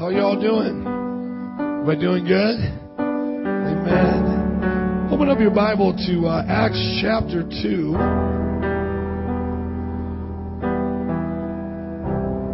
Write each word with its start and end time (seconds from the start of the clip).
How 0.00 0.08
y'all 0.08 0.40
doing? 0.40 0.82
We're 1.84 2.00
doing 2.00 2.24
good? 2.24 2.56
Amen. 2.96 4.24
Open 5.12 5.28
up 5.28 5.38
your 5.38 5.50
Bible 5.50 5.92
to 5.92 6.26
uh, 6.26 6.42
Acts 6.48 6.80
chapter 7.02 7.42
2. 7.42 7.48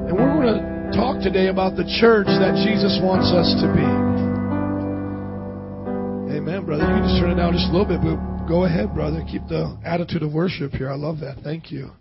And 0.08 0.18
we're 0.18 0.34
going 0.42 0.58
to 0.58 0.90
talk 0.96 1.22
today 1.22 1.46
about 1.46 1.76
the 1.76 1.86
church 2.00 2.26
that 2.26 2.58
Jesus 2.66 2.98
wants 3.00 3.30
us 3.30 3.54
to 3.62 3.70
be. 3.70 3.86
Amen, 6.34 6.66
brother. 6.66 6.82
You 6.82 6.94
can 6.98 7.04
just 7.06 7.20
turn 7.22 7.30
it 7.30 7.36
down 7.36 7.52
just 7.52 7.68
a 7.68 7.70
little 7.70 7.86
bit, 7.86 8.02
but 8.02 8.48
go 8.48 8.64
ahead, 8.64 8.92
brother. 8.92 9.22
Keep 9.30 9.46
the 9.46 9.78
attitude 9.84 10.24
of 10.24 10.32
worship 10.32 10.72
here. 10.72 10.90
I 10.90 10.96
love 10.96 11.20
that. 11.20 11.44
Thank 11.44 11.70
you. 11.70 11.92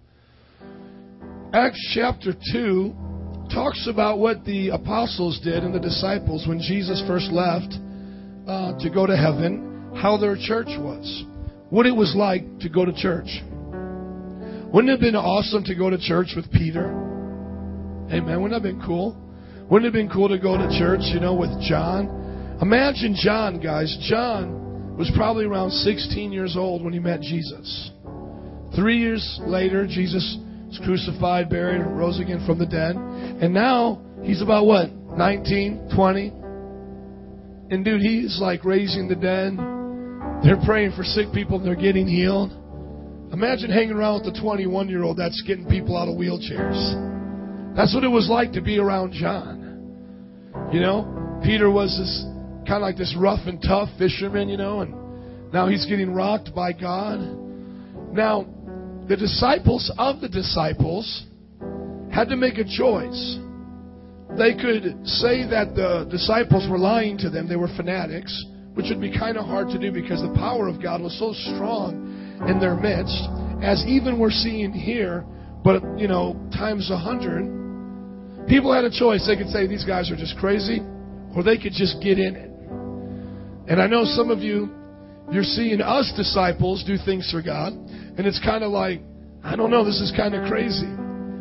Acts 1.53 1.93
chapter 1.93 2.33
2 2.51 3.04
talks 3.53 3.87
about 3.89 4.19
what 4.19 4.43
the 4.45 4.69
apostles 4.69 5.39
did 5.43 5.63
and 5.63 5.73
the 5.73 5.79
disciples 5.79 6.47
when 6.47 6.59
Jesus 6.59 7.03
first 7.07 7.31
left 7.31 7.73
uh, 8.47 8.77
to 8.79 8.89
go 8.89 9.05
to 9.05 9.15
heaven, 9.15 9.91
how 9.95 10.17
their 10.17 10.35
church 10.35 10.69
was, 10.77 11.23
what 11.69 11.85
it 11.85 11.95
was 11.95 12.13
like 12.15 12.43
to 12.59 12.69
go 12.69 12.85
to 12.85 12.93
church. 12.93 13.41
Wouldn't 14.73 14.89
it 14.89 14.91
have 14.91 14.99
been 14.99 15.15
awesome 15.15 15.63
to 15.65 15.75
go 15.75 15.89
to 15.89 15.97
church 15.97 16.33
with 16.35 16.51
Peter? 16.51 16.87
Amen. 18.11 18.41
Wouldn't 18.41 18.51
that 18.51 18.67
have 18.67 18.77
been 18.77 18.85
cool? 18.85 19.15
Wouldn't 19.69 19.85
it 19.85 19.87
have 19.87 19.93
been 19.93 20.09
cool 20.13 20.29
to 20.29 20.37
go 20.37 20.57
to 20.57 20.67
church, 20.77 21.01
you 21.13 21.19
know, 21.19 21.33
with 21.33 21.49
John? 21.61 22.57
Imagine 22.61 23.15
John, 23.17 23.59
guys. 23.59 23.95
John 24.09 24.95
was 24.97 25.11
probably 25.15 25.45
around 25.45 25.71
16 25.71 26.31
years 26.31 26.55
old 26.55 26.83
when 26.83 26.93
he 26.93 26.99
met 26.99 27.21
Jesus. 27.21 27.91
Three 28.75 28.99
years 28.99 29.39
later, 29.43 29.87
Jesus 29.87 30.37
was 30.77 30.85
crucified, 30.85 31.49
buried, 31.49 31.81
rose 31.81 32.19
again 32.19 32.43
from 32.45 32.59
the 32.59 32.65
dead. 32.65 32.95
And 32.95 33.53
now 33.53 34.01
he's 34.23 34.41
about 34.41 34.65
what? 34.65 34.91
19, 34.91 35.91
20? 35.95 36.27
And 37.73 37.85
dude, 37.85 38.01
he's 38.01 38.39
like 38.41 38.63
raising 38.65 39.07
the 39.07 39.15
dead. 39.15 39.57
They're 40.43 40.63
praying 40.65 40.93
for 40.95 41.03
sick 41.03 41.31
people 41.33 41.57
and 41.57 41.65
they're 41.65 41.75
getting 41.75 42.07
healed. 42.07 42.51
Imagine 43.31 43.71
hanging 43.71 43.95
around 43.95 44.23
with 44.23 44.33
the 44.33 44.41
21 44.41 44.89
year 44.89 45.03
old 45.03 45.17
that's 45.17 45.41
getting 45.47 45.65
people 45.67 45.97
out 45.97 46.07
of 46.07 46.15
wheelchairs. 46.15 47.75
That's 47.75 47.93
what 47.93 48.03
it 48.03 48.09
was 48.09 48.29
like 48.29 48.53
to 48.53 48.61
be 48.61 48.77
around 48.77 49.13
John. 49.13 50.69
You 50.71 50.79
know, 50.79 51.41
Peter 51.43 51.69
was 51.69 51.89
this 51.97 52.23
kind 52.67 52.77
of 52.77 52.81
like 52.81 52.97
this 52.97 53.15
rough 53.17 53.47
and 53.47 53.61
tough 53.61 53.89
fisherman, 53.97 54.49
you 54.49 54.57
know, 54.57 54.81
and 54.81 55.51
now 55.51 55.67
he's 55.67 55.85
getting 55.85 56.13
rocked 56.13 56.53
by 56.55 56.71
God. 56.71 57.19
Now, 58.13 58.45
the 59.07 59.15
disciples 59.15 59.91
of 59.97 60.21
the 60.21 60.29
disciples 60.29 61.25
had 62.11 62.29
to 62.29 62.35
make 62.35 62.57
a 62.57 62.63
choice. 62.63 63.37
They 64.37 64.55
could 64.55 65.05
say 65.05 65.45
that 65.47 65.75
the 65.75 66.07
disciples 66.09 66.67
were 66.69 66.79
lying 66.79 67.17
to 67.19 67.29
them, 67.29 67.47
they 67.47 67.55
were 67.55 67.69
fanatics, 67.77 68.33
which 68.73 68.87
would 68.89 68.99
be 68.99 69.15
kind 69.15 69.37
of 69.37 69.45
hard 69.45 69.69
to 69.69 69.79
do 69.79 69.91
because 69.91 70.21
the 70.21 70.33
power 70.33 70.67
of 70.67 70.81
God 70.81 71.01
was 71.01 71.17
so 71.19 71.33
strong 71.33 72.41
in 72.49 72.59
their 72.59 72.75
midst, 72.75 73.29
as 73.63 73.85
even 73.87 74.19
we're 74.19 74.31
seeing 74.31 74.73
here, 74.73 75.23
but 75.63 75.81
you 75.97 76.07
know, 76.07 76.35
times 76.51 76.89
a 76.91 76.97
hundred. 76.97 77.45
People 78.47 78.73
had 78.73 78.83
a 78.85 78.91
choice. 78.91 79.25
They 79.25 79.37
could 79.37 79.49
say 79.49 79.67
these 79.67 79.85
guys 79.85 80.11
are 80.11 80.17
just 80.17 80.37
crazy, 80.37 80.81
or 81.35 81.43
they 81.43 81.57
could 81.57 81.73
just 81.73 82.01
get 82.01 82.19
in 82.19 82.35
it. 82.35 82.51
And 83.69 83.81
I 83.81 83.87
know 83.87 84.03
some 84.03 84.29
of 84.29 84.39
you, 84.39 84.69
you're 85.31 85.43
seeing 85.43 85.81
us 85.81 86.11
disciples 86.15 86.83
do 86.85 86.97
things 87.03 87.29
for 87.31 87.41
God, 87.41 87.73
and 87.73 88.25
it's 88.25 88.39
kind 88.43 88.63
of 88.63 88.71
like, 88.71 89.01
I 89.43 89.55
don't 89.55 89.71
know, 89.71 89.83
this 89.83 89.99
is 89.99 90.13
kind 90.15 90.33
of 90.35 90.47
crazy. 90.47 90.89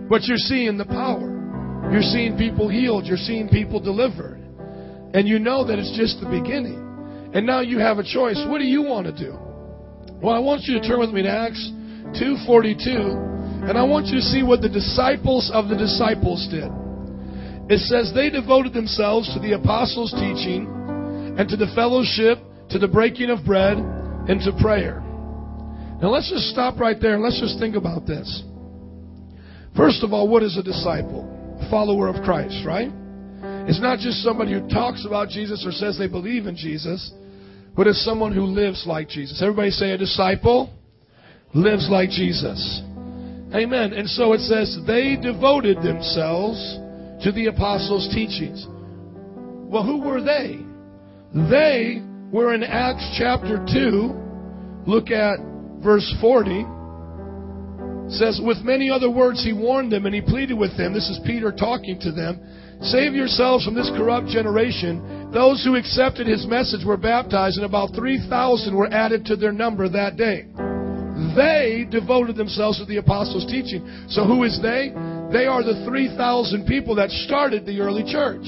But 0.08 0.24
you're 0.24 0.36
seeing 0.36 0.76
the 0.76 0.84
power. 0.84 1.88
You're 1.92 2.02
seeing 2.02 2.36
people 2.36 2.68
healed. 2.68 3.06
You're 3.06 3.16
seeing 3.16 3.48
people 3.48 3.80
delivered. 3.80 4.40
And 5.14 5.28
you 5.28 5.38
know 5.38 5.64
that 5.64 5.78
it's 5.78 5.96
just 5.96 6.20
the 6.20 6.28
beginning. 6.28 6.80
And 7.34 7.46
now 7.46 7.60
you 7.60 7.78
have 7.78 7.98
a 7.98 8.04
choice. 8.04 8.40
What 8.48 8.58
do 8.58 8.64
you 8.64 8.82
want 8.82 9.06
to 9.06 9.12
do? 9.12 9.38
Well, 10.20 10.34
I 10.34 10.38
want 10.38 10.62
you 10.64 10.80
to 10.80 10.86
turn 10.86 11.00
with 11.00 11.10
me 11.10 11.22
to 11.22 11.28
Acts 11.28 11.60
2:42, 12.16 13.68
and 13.68 13.76
I 13.76 13.82
want 13.82 14.06
you 14.06 14.16
to 14.16 14.22
see 14.22 14.42
what 14.42 14.60
the 14.62 14.68
disciples 14.68 15.50
of 15.52 15.68
the 15.68 15.76
disciples 15.76 16.46
did. 16.48 16.70
It 17.68 17.80
says 17.80 18.12
they 18.14 18.30
devoted 18.30 18.72
themselves 18.72 19.32
to 19.34 19.40
the 19.40 19.52
apostles' 19.52 20.12
teaching 20.12 20.68
and 21.38 21.48
to 21.48 21.56
the 21.56 21.66
fellowship, 21.74 22.38
to 22.74 22.78
the 22.80 22.88
breaking 22.88 23.30
of 23.30 23.44
bread, 23.46 23.78
and 23.78 24.40
to 24.40 24.50
prayer. 24.60 25.00
Now 26.02 26.08
let's 26.08 26.28
just 26.28 26.50
stop 26.50 26.80
right 26.80 26.96
there 27.00 27.14
and 27.14 27.22
let's 27.22 27.38
just 27.38 27.60
think 27.60 27.76
about 27.76 28.04
this. 28.04 28.42
First 29.76 30.02
of 30.02 30.12
all, 30.12 30.26
what 30.26 30.42
is 30.42 30.58
a 30.58 30.62
disciple? 30.62 31.22
A 31.62 31.70
follower 31.70 32.08
of 32.08 32.24
Christ, 32.24 32.66
right? 32.66 32.90
It's 33.70 33.80
not 33.80 34.00
just 34.00 34.24
somebody 34.24 34.54
who 34.54 34.68
talks 34.68 35.06
about 35.06 35.28
Jesus 35.28 35.64
or 35.64 35.70
says 35.70 35.96
they 35.96 36.08
believe 36.08 36.46
in 36.46 36.56
Jesus, 36.56 37.12
but 37.76 37.86
it's 37.86 38.04
someone 38.04 38.34
who 38.34 38.42
lives 38.42 38.84
like 38.88 39.08
Jesus. 39.08 39.40
Everybody 39.40 39.70
say 39.70 39.92
a 39.92 39.98
disciple 39.98 40.74
lives 41.54 41.88
like 41.88 42.10
Jesus. 42.10 42.82
Amen. 43.54 43.92
And 43.92 44.08
so 44.10 44.32
it 44.32 44.40
says 44.40 44.76
they 44.84 45.14
devoted 45.14 45.76
themselves 45.76 46.58
to 47.22 47.30
the 47.30 47.46
apostles' 47.46 48.10
teachings. 48.12 48.66
Well, 49.70 49.84
who 49.84 50.00
were 50.00 50.20
they? 50.20 50.58
They 51.32 52.02
were 52.34 52.52
in 52.52 52.64
Acts 52.64 53.14
chapter 53.16 53.64
2. 53.72 54.90
Look 54.90 55.12
at 55.12 55.38
verse 55.78 56.12
40 56.20 56.66
says, 58.10 58.42
With 58.42 58.58
many 58.66 58.90
other 58.90 59.08
words 59.08 59.44
he 59.44 59.52
warned 59.52 59.92
them 59.92 60.04
and 60.04 60.12
he 60.12 60.20
pleaded 60.20 60.58
with 60.58 60.76
them. 60.76 60.92
This 60.92 61.08
is 61.08 61.20
Peter 61.24 61.52
talking 61.52 61.96
to 62.00 62.10
them. 62.10 62.42
Save 62.82 63.14
yourselves 63.14 63.64
from 63.64 63.76
this 63.76 63.88
corrupt 63.96 64.26
generation. 64.26 65.30
Those 65.32 65.62
who 65.62 65.76
accepted 65.76 66.26
his 66.26 66.44
message 66.44 66.84
were 66.84 66.96
baptized, 66.96 67.56
and 67.56 67.64
about 67.64 67.94
3,000 67.94 68.74
were 68.74 68.92
added 68.92 69.24
to 69.26 69.36
their 69.36 69.52
number 69.52 69.88
that 69.88 70.16
day. 70.16 70.46
They 71.38 71.86
devoted 71.88 72.34
themselves 72.34 72.78
to 72.80 72.84
the 72.84 72.96
apostles' 72.96 73.46
teaching. 73.46 73.86
So 74.08 74.24
who 74.24 74.42
is 74.42 74.58
they? 74.60 74.90
They 75.30 75.46
are 75.46 75.62
the 75.62 75.84
3,000 75.86 76.66
people 76.66 76.96
that 76.96 77.10
started 77.10 77.64
the 77.64 77.78
early 77.78 78.02
church. 78.02 78.44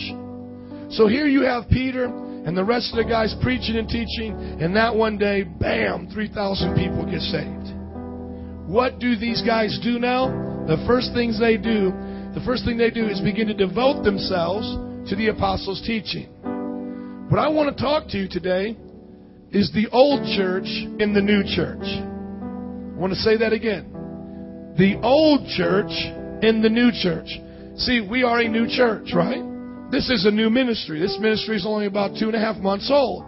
So 0.90 1.06
here 1.06 1.28
you 1.28 1.42
have 1.42 1.68
Peter 1.70 2.25
and 2.46 2.56
the 2.56 2.64
rest 2.64 2.92
of 2.92 2.96
the 2.96 3.04
guys 3.04 3.34
preaching 3.42 3.74
and 3.74 3.88
teaching, 3.88 4.32
and 4.62 4.76
that 4.76 4.94
one 4.94 5.18
day, 5.18 5.42
bam, 5.42 6.08
3,000 6.14 6.76
people 6.76 7.04
get 7.04 7.20
saved. 7.20 7.74
What 8.70 9.00
do 9.00 9.16
these 9.16 9.42
guys 9.42 9.80
do 9.82 9.98
now? 9.98 10.64
The 10.68 10.82
first 10.86 11.10
things 11.12 11.40
they 11.40 11.56
do, 11.56 11.90
the 12.34 12.42
first 12.46 12.64
thing 12.64 12.78
they 12.78 12.90
do 12.90 13.08
is 13.08 13.20
begin 13.20 13.48
to 13.48 13.54
devote 13.54 14.04
themselves 14.04 14.64
to 15.10 15.16
the 15.16 15.28
apostles' 15.28 15.82
teaching. 15.84 16.28
What 17.28 17.40
I 17.40 17.48
want 17.48 17.76
to 17.76 17.82
talk 17.82 18.06
to 18.10 18.16
you 18.16 18.28
today 18.28 18.76
is 19.50 19.72
the 19.72 19.88
old 19.90 20.22
church 20.36 20.68
in 21.00 21.14
the 21.14 21.20
new 21.20 21.42
church. 21.42 21.82
I 21.82 22.98
want 22.98 23.12
to 23.12 23.18
say 23.18 23.36
that 23.38 23.52
again. 23.52 24.74
The 24.78 25.00
old 25.02 25.48
church 25.48 25.90
in 26.44 26.62
the 26.62 26.70
new 26.70 26.92
church. 26.92 27.26
See, 27.76 28.06
we 28.08 28.22
are 28.22 28.38
a 28.38 28.48
new 28.48 28.68
church, 28.68 29.10
right? 29.14 29.55
This 29.96 30.10
is 30.10 30.26
a 30.26 30.30
new 30.30 30.50
ministry. 30.50 31.00
This 31.00 31.16
ministry 31.18 31.56
is 31.56 31.64
only 31.64 31.86
about 31.86 32.18
two 32.20 32.26
and 32.26 32.34
a 32.34 32.38
half 32.38 32.58
months 32.58 32.90
old. 32.92 33.24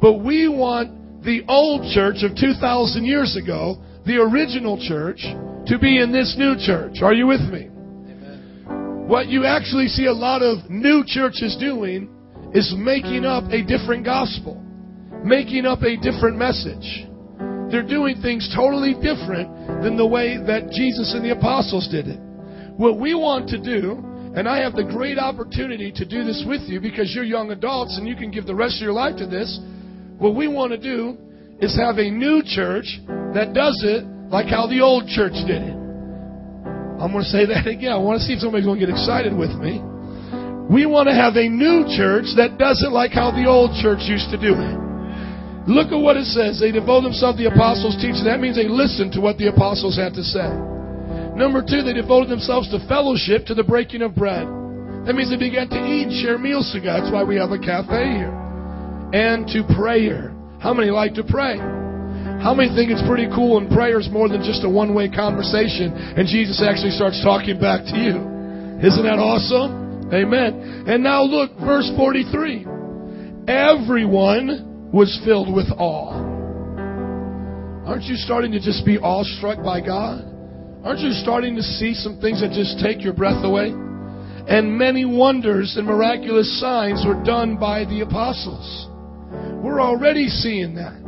But 0.00 0.22
we 0.22 0.46
want 0.46 1.24
the 1.24 1.42
old 1.48 1.90
church 1.92 2.22
of 2.22 2.36
2,000 2.36 3.04
years 3.04 3.34
ago 3.34 3.82
the 4.06 4.18
original 4.18 4.78
church 4.78 5.26
to 5.66 5.78
be 5.80 5.98
in 6.00 6.12
this 6.12 6.36
new 6.38 6.54
church. 6.54 7.02
Are 7.02 7.12
you 7.12 7.26
with 7.26 7.40
me? 7.50 7.66
Amen. 7.66 9.08
What 9.08 9.26
you 9.26 9.44
actually 9.44 9.88
see 9.88 10.06
a 10.06 10.12
lot 10.12 10.40
of 10.40 10.70
new 10.70 11.02
churches 11.04 11.56
doing 11.58 12.08
is 12.54 12.72
making 12.78 13.24
up 13.24 13.50
a 13.50 13.66
different 13.66 14.04
gospel, 14.04 14.62
making 15.24 15.66
up 15.66 15.82
a 15.82 15.96
different 15.96 16.38
message. 16.38 17.10
They're 17.72 17.82
doing 17.82 18.22
things 18.22 18.48
totally 18.54 18.94
different 18.94 19.82
than 19.82 19.96
the 19.96 20.06
way 20.06 20.38
that 20.38 20.70
Jesus 20.70 21.12
and 21.12 21.24
the 21.24 21.32
apostles 21.32 21.88
did 21.90 22.06
it. 22.06 22.20
What 22.76 23.00
we 23.00 23.16
want 23.16 23.48
to 23.48 23.58
do, 23.58 24.11
and 24.34 24.48
I 24.48 24.62
have 24.64 24.72
the 24.72 24.84
great 24.84 25.18
opportunity 25.18 25.92
to 25.92 26.04
do 26.04 26.24
this 26.24 26.42
with 26.48 26.62
you 26.64 26.80
because 26.80 27.12
you're 27.14 27.24
young 27.24 27.50
adults 27.50 27.98
and 27.98 28.08
you 28.08 28.16
can 28.16 28.30
give 28.30 28.46
the 28.46 28.54
rest 28.54 28.76
of 28.76 28.82
your 28.82 28.96
life 28.96 29.16
to 29.18 29.26
this. 29.26 29.60
What 30.16 30.34
we 30.34 30.48
want 30.48 30.72
to 30.72 30.80
do 30.80 31.18
is 31.60 31.76
have 31.76 31.98
a 31.98 32.08
new 32.08 32.40
church 32.40 32.88
that 33.36 33.52
does 33.52 33.76
it 33.84 34.08
like 34.32 34.48
how 34.48 34.66
the 34.66 34.80
old 34.80 35.04
church 35.12 35.36
did 35.44 35.60
it. 35.60 35.76
I'm 36.96 37.12
going 37.12 37.26
to 37.26 37.32
say 37.34 37.44
that 37.44 37.66
again. 37.68 37.92
I 37.92 38.00
want 38.00 38.20
to 38.20 38.24
see 38.24 38.32
if 38.32 38.40
somebody's 38.40 38.64
going 38.64 38.80
to 38.80 38.86
get 38.86 38.92
excited 38.94 39.36
with 39.36 39.52
me. 39.60 39.84
We 40.72 40.88
want 40.88 41.12
to 41.12 41.14
have 41.14 41.36
a 41.36 41.44
new 41.44 41.84
church 41.92 42.32
that 42.40 42.56
does 42.56 42.80
it 42.80 42.88
like 42.88 43.12
how 43.12 43.36
the 43.36 43.44
old 43.44 43.76
church 43.84 44.08
used 44.08 44.32
to 44.32 44.40
do 44.40 44.56
it. 44.56 44.74
Look 45.68 45.92
at 45.92 46.00
what 46.00 46.16
it 46.16 46.24
says. 46.32 46.58
They 46.58 46.72
devote 46.72 47.04
themselves 47.04 47.36
to 47.36 47.44
the 47.44 47.52
apostles' 47.52 48.00
teaching. 48.00 48.24
That 48.24 48.40
means 48.40 48.56
they 48.56 48.66
listened 48.66 49.12
to 49.12 49.20
what 49.20 49.36
the 49.36 49.52
apostles 49.52 49.94
had 50.00 50.16
to 50.16 50.24
say. 50.24 50.48
Number 51.34 51.62
two, 51.64 51.82
they 51.82 51.92
devoted 51.92 52.28
themselves 52.28 52.68
to 52.70 52.78
fellowship, 52.88 53.46
to 53.46 53.54
the 53.54 53.64
breaking 53.64 54.02
of 54.02 54.14
bread. 54.14 54.46
That 55.06 55.14
means 55.16 55.30
they 55.30 55.40
began 55.40 55.68
to 55.70 55.80
eat, 55.82 56.22
share 56.22 56.38
meals 56.38 56.70
together. 56.72 57.00
That's 57.00 57.12
why 57.12 57.24
we 57.24 57.36
have 57.36 57.50
a 57.50 57.58
cafe 57.58 58.22
here. 58.22 58.34
And 59.12 59.48
to 59.48 59.64
prayer. 59.74 60.30
How 60.60 60.72
many 60.72 60.90
like 60.90 61.14
to 61.14 61.24
pray? 61.24 61.58
How 61.58 62.54
many 62.54 62.70
think 62.74 62.90
it's 62.90 63.02
pretty 63.06 63.26
cool 63.34 63.58
and 63.58 63.70
prayer 63.70 63.98
is 63.98 64.10
more 64.10 64.28
than 64.28 64.42
just 64.42 64.62
a 64.62 64.70
one 64.70 64.94
way 64.94 65.08
conversation 65.08 65.90
and 65.94 66.28
Jesus 66.28 66.62
actually 66.62 66.90
starts 66.90 67.22
talking 67.22 67.58
back 67.58 67.82
to 67.90 67.96
you? 67.98 68.14
Isn't 68.82 69.02
that 69.02 69.18
awesome? 69.18 70.12
Amen. 70.12 70.84
And 70.86 71.02
now 71.02 71.22
look, 71.22 71.50
verse 71.58 71.90
43. 71.96 72.66
Everyone 73.48 74.90
was 74.92 75.20
filled 75.24 75.52
with 75.52 75.66
awe. 75.78 76.14
Aren't 77.86 78.04
you 78.04 78.16
starting 78.16 78.52
to 78.52 78.60
just 78.60 78.86
be 78.86 78.98
awestruck 78.98 79.64
by 79.64 79.80
God? 79.80 80.31
Aren't 80.84 81.00
you 81.00 81.12
starting 81.12 81.54
to 81.56 81.62
see 81.62 81.94
some 81.94 82.18
things 82.20 82.40
that 82.40 82.50
just 82.50 82.82
take 82.82 83.02
your 83.02 83.12
breath 83.12 83.44
away? 83.44 83.70
And 83.70 84.76
many 84.76 85.04
wonders 85.04 85.76
and 85.76 85.86
miraculous 85.86 86.60
signs 86.60 87.04
were 87.06 87.22
done 87.22 87.56
by 87.56 87.84
the 87.84 88.00
apostles. 88.00 88.88
We're 89.62 89.80
already 89.80 90.28
seeing 90.28 90.74
that. 90.74 90.98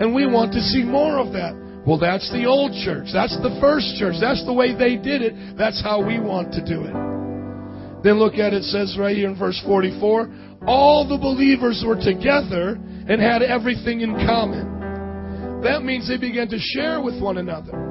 And 0.00 0.14
we 0.14 0.26
want 0.26 0.52
to 0.54 0.60
see 0.60 0.82
more 0.82 1.18
of 1.18 1.32
that. 1.34 1.54
Well, 1.86 1.98
that's 1.98 2.30
the 2.32 2.44
old 2.46 2.72
church. 2.84 3.08
That's 3.12 3.36
the 3.38 3.56
first 3.60 3.96
church. 3.98 4.16
That's 4.20 4.44
the 4.44 4.52
way 4.52 4.74
they 4.74 4.96
did 4.96 5.22
it. 5.22 5.56
That's 5.56 5.80
how 5.80 6.04
we 6.04 6.18
want 6.18 6.52
to 6.54 6.64
do 6.66 6.82
it. 6.82 6.94
Then 8.02 8.18
look 8.18 8.34
at 8.34 8.52
it, 8.52 8.62
it 8.62 8.64
says 8.64 8.96
right 8.98 9.16
here 9.16 9.28
in 9.28 9.38
verse 9.38 9.60
44 9.64 10.28
all 10.66 11.08
the 11.08 11.16
believers 11.16 11.82
were 11.86 11.96
together 11.96 12.76
and 13.08 13.20
had 13.20 13.42
everything 13.42 14.02
in 14.02 14.12
common. 14.26 15.62
That 15.62 15.84
means 15.84 16.08
they 16.08 16.18
began 16.18 16.48
to 16.48 16.58
share 16.58 17.00
with 17.00 17.20
one 17.20 17.38
another. 17.38 17.89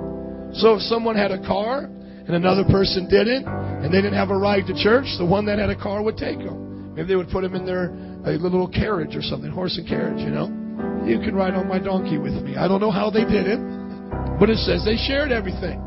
So 0.54 0.75
if 0.75 0.81
someone 0.84 1.16
had 1.16 1.31
a 1.31 1.40
car 1.46 1.84
and 1.84 2.36
another 2.36 2.63
person 2.66 3.07
didn't, 3.10 3.46
and 3.48 3.94
they 3.94 4.01
didn't 4.01 4.18
have 4.18 4.30
a 4.30 4.38
ride 4.38 4.68
to 4.68 4.74
church, 4.74 5.06
the 5.18 5.25
one 5.25 5.46
that 5.46 5.60
had 5.60 5.69
a 5.69 5.75
car 5.75 6.01
would 6.04 6.18
take 6.18 6.40
them. 6.40 6.94
Maybe 6.96 7.07
they 7.07 7.16
would 7.16 7.30
put 7.30 7.42
them 7.42 7.56
in 7.56 7.66
their 7.66 7.94
a 8.25 8.36
little 8.38 8.68
carriage 8.68 9.16
or 9.16 9.22
something, 9.22 9.50
horse 9.50 9.78
and 9.78 9.88
carriage, 9.88 10.19
you 10.19 10.30
know. 10.30 10.48
You 11.07 11.19
can 11.19 11.34
ride 11.34 11.54
on 11.54 11.68
my 11.68 11.80
donkey 11.80 12.18
with 12.18 12.34
me. 12.44 12.57
I 12.57 12.68
don't 12.68 12.81
know 12.81 12.92
how 12.92 13.10
they 13.10 13.24
did 13.24 13.48
it, 13.48 13.60
but 14.40 14.50
it 14.50 14.57
says 14.57 14.84
they 14.84 14.98
shared 14.98 15.31
everything. 15.31 15.81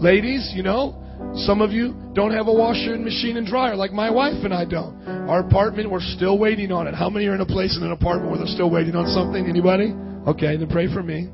Ladies, 0.00 0.50
you 0.54 0.62
know, 0.62 0.98
some 1.46 1.60
of 1.60 1.70
you 1.70 1.94
don't 2.14 2.32
have 2.32 2.48
a 2.48 2.52
washer 2.52 2.94
and 2.94 3.04
machine 3.04 3.36
and 3.36 3.46
dryer 3.46 3.76
like 3.76 3.92
my 3.92 4.10
wife 4.10 4.42
and 4.44 4.52
I 4.52 4.64
don't. 4.64 5.06
Our 5.28 5.40
apartment, 5.40 5.90
we're 5.90 6.00
still 6.00 6.38
waiting 6.38 6.72
on 6.72 6.86
it. 6.86 6.94
How 6.94 7.08
many 7.08 7.26
are 7.26 7.34
in 7.34 7.40
a 7.40 7.46
place 7.46 7.76
in 7.76 7.84
an 7.84 7.92
apartment 7.92 8.30
where 8.30 8.38
they're 8.38 8.54
still 8.54 8.70
waiting 8.70 8.96
on 8.96 9.06
something? 9.08 9.46
Anybody? 9.46 9.94
Okay, 10.26 10.56
then 10.56 10.68
pray 10.68 10.92
for 10.92 11.02
me. 11.02 11.28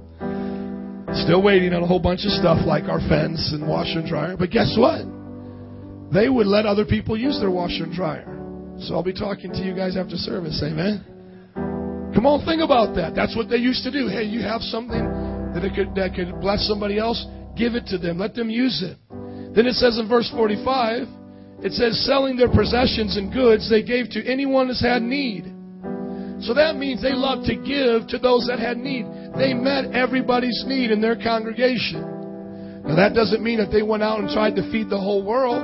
Still 1.13 1.43
waiting 1.43 1.73
on 1.73 1.83
a 1.83 1.87
whole 1.87 2.01
bunch 2.01 2.25
of 2.25 2.33
stuff 2.33 2.65
like 2.67 2.85
our 2.85 3.01
fence 3.09 3.53
and 3.53 3.67
washer 3.67 4.01
and 4.01 4.09
dryer. 4.09 4.37
But 4.37 4.51
guess 4.51 4.77
what? 4.77 5.05
They 6.13 6.29
would 6.29 6.47
let 6.47 6.67
other 6.67 6.85
people 6.85 7.17
use 7.17 7.41
their 7.41 7.51
washer 7.51 7.85
and 7.85 7.93
dryer. 7.93 8.29
So 8.81 8.95
I'll 8.95 9.03
be 9.03 9.13
talking 9.13 9.53
to 9.53 9.59
you 9.65 9.75
guys 9.75 9.97
after 9.97 10.17
service. 10.17 10.63
Amen. 10.65 11.05
Come 12.15 12.27
on, 12.27 12.45
think 12.45 12.63
about 12.63 12.95
that. 12.97 13.15
That's 13.15 13.37
what 13.37 13.49
they 13.49 13.57
used 13.57 13.85
to 13.85 13.91
do. 13.91 14.09
Hey, 14.09 14.25
you 14.25 14.41
have 14.41 14.61
something 14.61 15.05
that 15.55 15.73
could 15.75 15.95
that 15.95 16.15
could 16.15 16.41
bless 16.41 16.67
somebody 16.67 16.99
else, 16.99 17.25
give 17.57 17.75
it 17.75 17.87
to 17.87 17.99
them. 17.99 18.19
Let 18.19 18.35
them 18.35 18.51
use 18.51 18.83
it. 18.83 18.97
Then 19.55 19.67
it 19.67 19.75
says 19.75 19.99
in 19.99 20.09
verse 20.09 20.31
45, 20.35 21.09
it 21.63 21.73
says, 21.73 22.07
selling 22.07 22.37
their 22.37 22.49
possessions 22.49 23.17
and 23.17 23.33
goods 23.33 23.69
they 23.69 23.83
gave 23.83 24.11
to 24.11 24.25
anyone 24.25 24.69
that's 24.69 24.83
had 24.83 25.03
need. 25.03 25.53
So 26.41 26.55
that 26.55 26.77
means 26.77 27.03
they 27.03 27.15
loved 27.15 27.47
to 27.47 27.57
give 27.57 28.07
to 28.09 28.19
those 28.19 28.47
that 28.47 28.59
had 28.59 28.79
need. 28.79 29.07
They 29.37 29.55
met 29.55 29.93
everybody's 29.93 30.65
need 30.67 30.91
in 30.91 31.01
their 31.01 31.17
congregation. 31.17 32.83
Now 32.85 32.97
that 32.97 33.13
doesn't 33.13 33.43
mean 33.43 33.59
that 33.59 33.71
they 33.71 33.83
went 33.83 34.03
out 34.03 34.21
and 34.21 34.31
tried 34.31 34.57
to 34.57 34.63
feed 34.71 34.89
the 34.89 34.99
whole 34.99 35.25
world. 35.25 35.61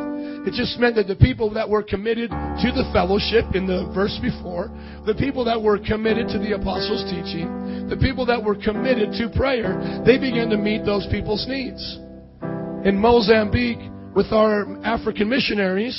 It 0.46 0.52
just 0.52 0.78
meant 0.78 0.96
that 0.96 1.06
the 1.06 1.16
people 1.16 1.48
that 1.54 1.68
were 1.68 1.82
committed 1.82 2.28
to 2.28 2.68
the 2.68 2.84
fellowship 2.92 3.54
in 3.54 3.66
the 3.66 3.88
verse 3.94 4.18
before, 4.20 4.68
the 5.06 5.14
people 5.14 5.44
that 5.46 5.56
were 5.56 5.78
committed 5.78 6.28
to 6.28 6.38
the 6.38 6.52
apostles' 6.52 7.04
teaching, 7.08 7.88
the 7.88 7.96
people 7.96 8.26
that 8.26 8.42
were 8.42 8.56
committed 8.56 9.12
to 9.16 9.32
prayer, 9.32 9.80
they 10.04 10.18
began 10.18 10.50
to 10.50 10.58
meet 10.58 10.84
those 10.84 11.06
people's 11.10 11.46
needs. 11.48 11.80
In 12.84 12.98
Mozambique, 13.00 13.80
with 14.14 14.30
our 14.32 14.68
African 14.84 15.30
missionaries, 15.30 15.96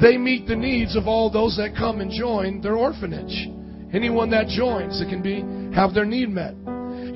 they 0.00 0.16
meet 0.16 0.46
the 0.46 0.54
needs 0.54 0.94
of 0.94 1.08
all 1.08 1.28
those 1.28 1.56
that 1.56 1.74
come 1.76 2.00
and 2.00 2.12
join 2.12 2.60
their 2.60 2.76
orphanage. 2.76 3.48
Anyone 3.92 4.30
that 4.30 4.48
joins, 4.48 5.00
it 5.00 5.08
can 5.08 5.22
be 5.22 5.40
have 5.74 5.94
their 5.94 6.04
need 6.04 6.28
met. 6.28 6.54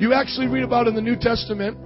You 0.01 0.15
actually 0.15 0.47
read 0.47 0.65
about 0.65 0.89
in 0.89 0.95
the 0.95 1.03
New 1.03 1.17
Testament 1.17 1.77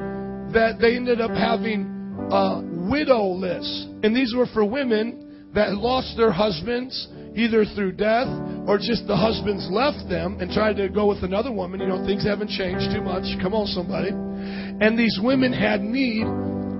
that 0.52 0.78
they 0.80 0.96
ended 0.96 1.20
up 1.20 1.30
having 1.30 2.28
uh, 2.30 2.62
widow 2.90 3.34
lists. 3.34 3.86
And 4.02 4.14
these 4.14 4.34
were 4.34 4.46
for 4.46 4.64
women 4.64 5.50
that 5.54 5.74
lost 5.74 6.16
their 6.16 6.30
husbands 6.30 7.08
either 7.34 7.64
through 7.74 7.92
death 7.92 8.28
or 8.66 8.78
just 8.78 9.06
the 9.06 9.16
husbands 9.16 9.68
left 9.70 10.08
them 10.08 10.40
and 10.40 10.50
tried 10.50 10.76
to 10.76 10.88
go 10.88 11.06
with 11.06 11.22
another 11.22 11.52
woman. 11.52 11.80
You 11.80 11.88
know, 11.88 12.04
things 12.06 12.24
haven't 12.24 12.48
changed 12.48 12.88
too 12.94 13.02
much. 13.02 13.24
Come 13.42 13.54
on, 13.54 13.66
somebody. 13.66 14.10
And 14.10 14.98
these 14.98 15.18
women 15.22 15.52
had 15.52 15.82
need. 15.82 16.24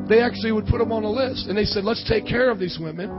They 0.09 0.23
actually 0.23 0.53
would 0.53 0.67
put 0.67 0.79
them 0.79 0.93
on 0.93 1.05
a 1.05 1.11
list. 1.11 1.47
And 1.49 1.57
they 1.57 1.65
said, 1.65 1.85
let's 1.85 2.07
take 2.09 2.27
care 2.27 2.51
of 2.51 2.59
these 2.59 2.79
women. 2.81 3.11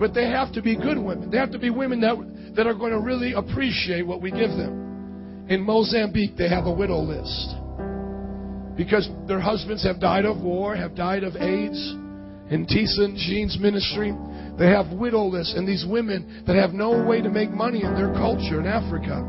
But 0.00 0.14
they 0.14 0.24
have 0.24 0.50
to 0.54 0.62
be 0.62 0.74
good 0.74 0.96
women. 0.96 1.30
They 1.30 1.36
have 1.36 1.52
to 1.52 1.58
be 1.58 1.68
women 1.68 2.00
that, 2.00 2.16
that 2.56 2.66
are 2.66 2.72
going 2.72 2.92
to 2.92 3.00
really 3.00 3.34
appreciate 3.34 4.06
what 4.06 4.22
we 4.22 4.30
give 4.30 4.48
them. 4.48 5.46
In 5.50 5.60
Mozambique, 5.60 6.36
they 6.38 6.48
have 6.48 6.64
a 6.64 6.72
widow 6.72 7.00
list 7.00 7.54
because 8.78 9.06
their 9.28 9.40
husbands 9.40 9.84
have 9.84 10.00
died 10.00 10.24
of 10.24 10.40
war, 10.40 10.74
have 10.74 10.94
died 10.94 11.22
of 11.22 11.36
AIDS. 11.36 11.78
In 12.50 12.66
Tisa 12.66 13.04
and 13.04 13.16
Jean's 13.16 13.58
ministry, 13.60 14.12
they 14.58 14.66
have 14.68 14.90
widow 14.90 15.26
lists, 15.26 15.54
and 15.54 15.68
these 15.68 15.84
women 15.86 16.44
that 16.46 16.56
have 16.56 16.72
no 16.72 17.04
way 17.04 17.20
to 17.20 17.28
make 17.28 17.50
money 17.50 17.84
in 17.84 17.94
their 17.94 18.12
culture 18.14 18.58
in 18.58 18.66
Africa, 18.66 19.22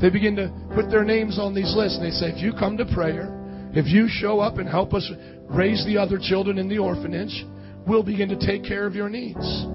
they 0.00 0.08
begin 0.08 0.36
to 0.36 0.52
put 0.74 0.88
their 0.88 1.04
names 1.04 1.38
on 1.38 1.52
these 1.52 1.74
lists, 1.76 1.98
and 1.98 2.06
they 2.06 2.12
say, 2.12 2.26
if 2.26 2.40
you 2.40 2.52
come 2.52 2.76
to 2.76 2.86
prayer, 2.94 3.28
if 3.74 3.86
you 3.88 4.06
show 4.08 4.38
up 4.38 4.58
and 4.58 4.68
help 4.68 4.94
us 4.94 5.10
raise 5.50 5.84
the 5.84 5.98
other 5.98 6.18
children 6.18 6.58
in 6.58 6.68
the 6.68 6.78
orphanage, 6.78 7.44
we'll 7.86 8.04
begin 8.04 8.28
to 8.28 8.38
take 8.38 8.62
care 8.64 8.86
of 8.86 8.94
your 8.94 9.08
needs. 9.08 9.66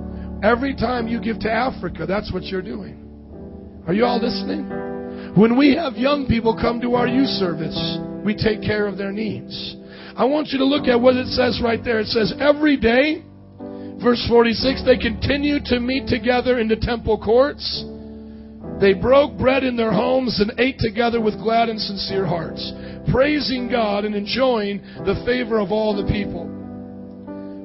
Every 0.44 0.76
time 0.76 1.08
you 1.08 1.20
give 1.20 1.40
to 1.40 1.52
Africa, 1.52 2.06
that's 2.06 2.32
what 2.32 2.44
you're 2.44 2.62
doing. 2.62 3.84
Are 3.88 3.94
you 3.94 4.06
all 4.06 4.22
listening? 4.22 4.70
When 5.36 5.58
we 5.58 5.76
have 5.76 5.94
young 5.94 6.28
people 6.28 6.56
come 6.60 6.80
to 6.82 6.94
our 6.96 7.08
youth 7.08 7.30
service, 7.42 7.78
we 8.24 8.36
take 8.36 8.62
care 8.62 8.88
of 8.88 8.98
their 8.98 9.12
needs. 9.12 9.76
I 10.16 10.26
want 10.26 10.50
you 10.50 10.60
to 10.60 10.66
look 10.66 10.88
at 10.88 11.00
what 11.00 11.16
it 11.16 11.28
says 11.28 11.62
right 11.64 11.84
there. 11.84 12.00
It 12.00 12.08
says, 12.08 12.34
every 12.40 12.78
day, 12.78 13.24
verse 14.02 14.24
46, 14.30 14.84
they 14.86 14.98
continued 14.98 15.66
to 15.66 15.80
meet 15.80 16.08
together 16.08 16.60
in 16.60 16.68
the 16.68 16.76
temple 16.76 17.18
courts. 17.18 17.86
They 18.82 18.94
broke 18.94 19.38
bread 19.38 19.64
in 19.64 19.76
their 19.76 19.94
homes 19.94 20.40
and 20.40 20.60
ate 20.60 20.78
together 20.78 21.22
with 21.22 21.42
glad 21.42 21.70
and 21.70 21.80
sincere 21.80 22.26
hearts, 22.26 22.74
praising 23.12 23.70
God 23.70 24.06
and 24.06 24.14
enjoying 24.14 24.82
the 25.06 25.22
favor 25.26 25.60
of 25.60 25.72
all 25.72 25.96
the 25.96 26.12
people. 26.12 26.57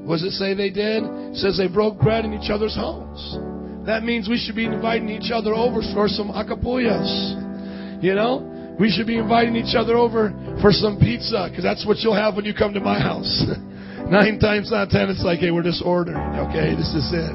What 0.05 0.19
does 0.19 0.25
it 0.25 0.33
say 0.33 0.55
they 0.55 0.71
did? 0.71 1.05
It 1.05 1.37
says 1.37 1.57
they 1.57 1.69
broke 1.69 1.99
bread 2.01 2.25
in 2.25 2.35
each 2.35 2.51
other's 2.51 2.75
homes. 2.75 3.39
That 3.87 4.03
means 4.03 4.29
we 4.29 4.39
should 4.39 4.57
be 4.57 4.67
inviting 4.67 5.09
each 5.09 5.31
other 5.31 5.55
over 5.55 5.81
for 5.95 6.09
some 6.09 6.31
acapullas. 6.31 8.03
You 8.03 8.15
know? 8.15 8.77
We 8.79 8.91
should 8.91 9.07
be 9.07 9.19
inviting 9.19 9.55
each 9.55 9.75
other 9.77 9.97
over 9.97 10.33
for 10.61 10.73
some 10.73 10.99
pizza 10.99 11.47
because 11.49 11.63
that's 11.63 11.87
what 11.87 11.99
you'll 11.99 12.17
have 12.17 12.35
when 12.35 12.45
you 12.45 12.55
come 12.55 12.75
to 12.75 12.81
my 12.81 12.99
house. 12.99 13.45
Nine 14.11 14.39
times 14.41 14.73
out 14.73 14.89
of 14.89 14.91
ten, 14.91 15.09
it's 15.09 15.23
like, 15.23 15.39
hey, 15.39 15.51
we're 15.51 15.63
just 15.63 15.83
ordering. 15.85 16.19
Okay, 16.19 16.75
this 16.75 16.91
is 16.95 17.11
it. 17.15 17.35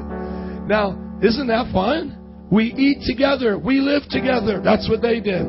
Now, 0.68 0.92
isn't 1.22 1.46
that 1.46 1.72
fun? 1.72 2.46
We 2.50 2.72
eat 2.76 3.04
together. 3.06 3.58
We 3.58 3.80
live 3.80 4.02
together. 4.10 4.60
That's 4.62 4.88
what 4.88 5.00
they 5.00 5.20
did. 5.20 5.46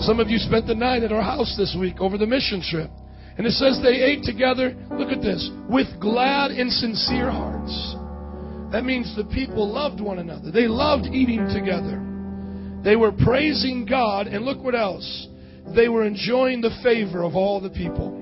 Some 0.00 0.20
of 0.20 0.28
you 0.28 0.38
spent 0.38 0.66
the 0.66 0.74
night 0.74 1.02
at 1.02 1.12
our 1.12 1.22
house 1.22 1.54
this 1.56 1.76
week 1.78 2.00
over 2.00 2.18
the 2.18 2.26
mission 2.26 2.60
trip. 2.60 2.90
And 3.36 3.46
it 3.46 3.52
says 3.52 3.80
they 3.82 4.00
ate 4.00 4.22
together, 4.22 4.76
look 4.92 5.10
at 5.10 5.22
this, 5.22 5.50
with 5.68 5.88
glad 6.00 6.52
and 6.52 6.70
sincere 6.70 7.30
hearts. 7.30 7.96
That 8.70 8.84
means 8.84 9.14
the 9.16 9.24
people 9.24 9.72
loved 9.72 10.00
one 10.00 10.18
another. 10.18 10.50
They 10.50 10.66
loved 10.66 11.06
eating 11.06 11.46
together. 11.52 12.00
They 12.84 12.96
were 12.96 13.12
praising 13.12 13.86
God, 13.86 14.26
and 14.26 14.44
look 14.44 14.62
what 14.62 14.74
else. 14.74 15.28
They 15.74 15.88
were 15.88 16.04
enjoying 16.04 16.60
the 16.60 16.76
favor 16.82 17.24
of 17.24 17.34
all 17.34 17.60
the 17.60 17.70
people. 17.70 18.20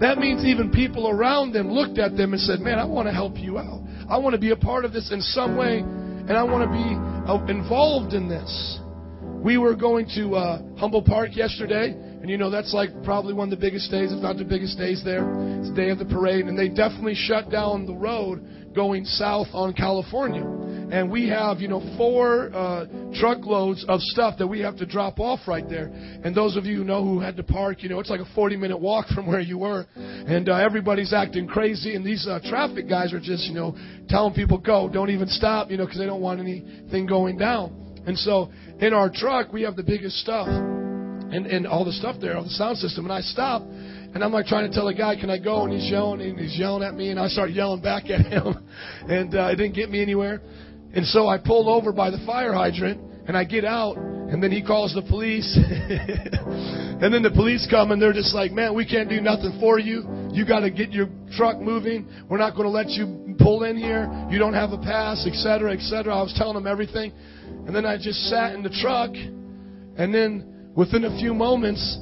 That 0.00 0.18
means 0.18 0.44
even 0.44 0.70
people 0.70 1.08
around 1.08 1.52
them 1.52 1.70
looked 1.70 1.98
at 1.98 2.16
them 2.16 2.32
and 2.32 2.40
said, 2.40 2.60
Man, 2.60 2.78
I 2.78 2.84
want 2.84 3.08
to 3.08 3.12
help 3.12 3.36
you 3.36 3.58
out. 3.58 3.82
I 4.08 4.18
want 4.18 4.34
to 4.34 4.40
be 4.40 4.50
a 4.50 4.56
part 4.56 4.84
of 4.84 4.92
this 4.92 5.10
in 5.12 5.20
some 5.20 5.56
way, 5.56 5.78
and 5.78 6.32
I 6.32 6.42
want 6.42 6.64
to 6.64 6.72
be 6.72 7.30
uh, 7.30 7.44
involved 7.46 8.14
in 8.14 8.28
this. 8.28 8.78
We 9.22 9.58
were 9.58 9.74
going 9.74 10.06
to 10.16 10.34
uh, 10.34 10.62
Humboldt 10.78 11.06
Park 11.06 11.36
yesterday, 11.36 11.94
and 12.20 12.30
you 12.30 12.36
know 12.36 12.50
that's 12.50 12.74
like 12.74 12.90
probably 13.04 13.34
one 13.34 13.52
of 13.52 13.58
the 13.58 13.64
biggest 13.64 13.90
days, 13.90 14.12
if 14.12 14.20
not 14.20 14.36
the 14.36 14.44
biggest 14.44 14.78
days 14.78 15.02
there. 15.04 15.24
It's 15.60 15.70
the 15.70 15.74
day 15.74 15.90
of 15.90 15.98
the 15.98 16.04
parade, 16.04 16.46
and 16.46 16.58
they 16.58 16.68
definitely 16.68 17.14
shut 17.14 17.50
down 17.50 17.86
the 17.86 17.94
road 17.94 18.74
going 18.74 19.04
south 19.04 19.48
on 19.52 19.72
California 19.72 20.44
and 20.90 21.10
we 21.10 21.28
have, 21.28 21.60
you 21.60 21.68
know, 21.68 21.80
four 21.98 22.50
uh, 22.54 22.86
truckloads 23.20 23.84
of 23.88 24.00
stuff 24.00 24.38
that 24.38 24.46
we 24.46 24.60
have 24.60 24.76
to 24.78 24.86
drop 24.86 25.20
off 25.20 25.40
right 25.46 25.68
there. 25.68 25.90
And 26.24 26.34
those 26.34 26.56
of 26.56 26.64
you 26.64 26.78
who 26.78 26.84
know 26.84 27.04
who 27.04 27.20
had 27.20 27.36
to 27.36 27.42
park, 27.42 27.82
you 27.82 27.90
know, 27.90 28.00
it's 28.00 28.08
like 28.08 28.20
a 28.20 28.34
40 28.34 28.56
minute 28.56 28.78
walk 28.78 29.06
from 29.08 29.26
where 29.26 29.40
you 29.40 29.58
were. 29.58 29.86
And 29.94 30.48
uh, 30.48 30.54
everybody's 30.54 31.12
acting 31.12 31.46
crazy. 31.46 31.94
And 31.94 32.04
these 32.04 32.26
uh, 32.26 32.40
traffic 32.42 32.88
guys 32.88 33.12
are 33.12 33.20
just, 33.20 33.44
you 33.46 33.54
know, 33.54 33.76
telling 34.08 34.32
people, 34.32 34.56
go, 34.56 34.88
don't 34.88 35.10
even 35.10 35.28
stop, 35.28 35.70
you 35.70 35.76
know, 35.76 35.84
because 35.84 35.98
they 35.98 36.06
don't 36.06 36.22
want 36.22 36.40
anything 36.40 37.06
going 37.06 37.36
down. 37.36 38.02
And 38.06 38.18
so 38.18 38.50
in 38.80 38.94
our 38.94 39.10
truck, 39.12 39.52
we 39.52 39.62
have 39.62 39.76
the 39.76 39.82
biggest 39.82 40.16
stuff 40.16 40.77
and, 41.32 41.46
and 41.46 41.66
all 41.66 41.84
the 41.84 41.92
stuff 41.92 42.16
there 42.20 42.36
on 42.36 42.44
the 42.44 42.50
sound 42.50 42.78
system. 42.78 43.04
And 43.04 43.12
I 43.12 43.20
stop 43.20 43.62
and 43.62 44.24
I'm 44.24 44.32
like 44.32 44.46
trying 44.46 44.68
to 44.68 44.74
tell 44.74 44.86
the 44.86 44.94
guy, 44.94 45.16
can 45.16 45.30
I 45.30 45.38
go? 45.38 45.64
And 45.64 45.72
he's 45.72 45.90
yelling 45.90 46.20
and 46.22 46.38
he's 46.38 46.58
yelling 46.58 46.82
at 46.82 46.94
me. 46.94 47.10
And 47.10 47.20
I 47.20 47.28
start 47.28 47.50
yelling 47.50 47.82
back 47.82 48.10
at 48.10 48.26
him. 48.26 48.66
And 49.08 49.34
uh, 49.34 49.48
it 49.52 49.56
didn't 49.56 49.74
get 49.74 49.90
me 49.90 50.02
anywhere. 50.02 50.40
And 50.92 51.06
so 51.06 51.28
I 51.28 51.38
pull 51.38 51.68
over 51.68 51.92
by 51.92 52.10
the 52.10 52.18
fire 52.26 52.52
hydrant 52.52 53.00
and 53.26 53.36
I 53.36 53.44
get 53.44 53.64
out 53.64 53.96
and 53.96 54.42
then 54.42 54.50
he 54.50 54.62
calls 54.62 54.94
the 54.94 55.02
police. 55.02 55.56
and 55.56 57.12
then 57.12 57.22
the 57.22 57.30
police 57.30 57.66
come 57.70 57.92
and 57.92 58.00
they're 58.00 58.12
just 58.12 58.34
like, 58.34 58.52
man, 58.52 58.74
we 58.74 58.86
can't 58.86 59.08
do 59.08 59.20
nothing 59.20 59.56
for 59.60 59.78
you. 59.78 60.04
You 60.32 60.46
got 60.46 60.60
to 60.60 60.70
get 60.70 60.90
your 60.90 61.08
truck 61.32 61.58
moving. 61.58 62.06
We're 62.28 62.38
not 62.38 62.54
going 62.54 62.64
to 62.64 62.70
let 62.70 62.90
you 62.90 63.36
pull 63.38 63.64
in 63.64 63.76
here. 63.76 64.10
You 64.30 64.38
don't 64.38 64.54
have 64.54 64.72
a 64.72 64.78
pass, 64.78 65.26
etc., 65.26 65.72
etc. 65.72 66.14
I 66.14 66.22
was 66.22 66.34
telling 66.36 66.54
them 66.54 66.66
everything. 66.66 67.12
And 67.66 67.74
then 67.74 67.86
I 67.86 67.96
just 67.96 68.28
sat 68.28 68.54
in 68.54 68.62
the 68.62 68.70
truck. 68.70 69.10
And 69.14 70.14
then 70.14 70.57
within 70.78 71.04
a 71.06 71.18
few 71.18 71.34
moments, 71.34 71.98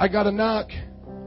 I 0.00 0.08
got 0.08 0.26
a 0.26 0.32
knock 0.32 0.70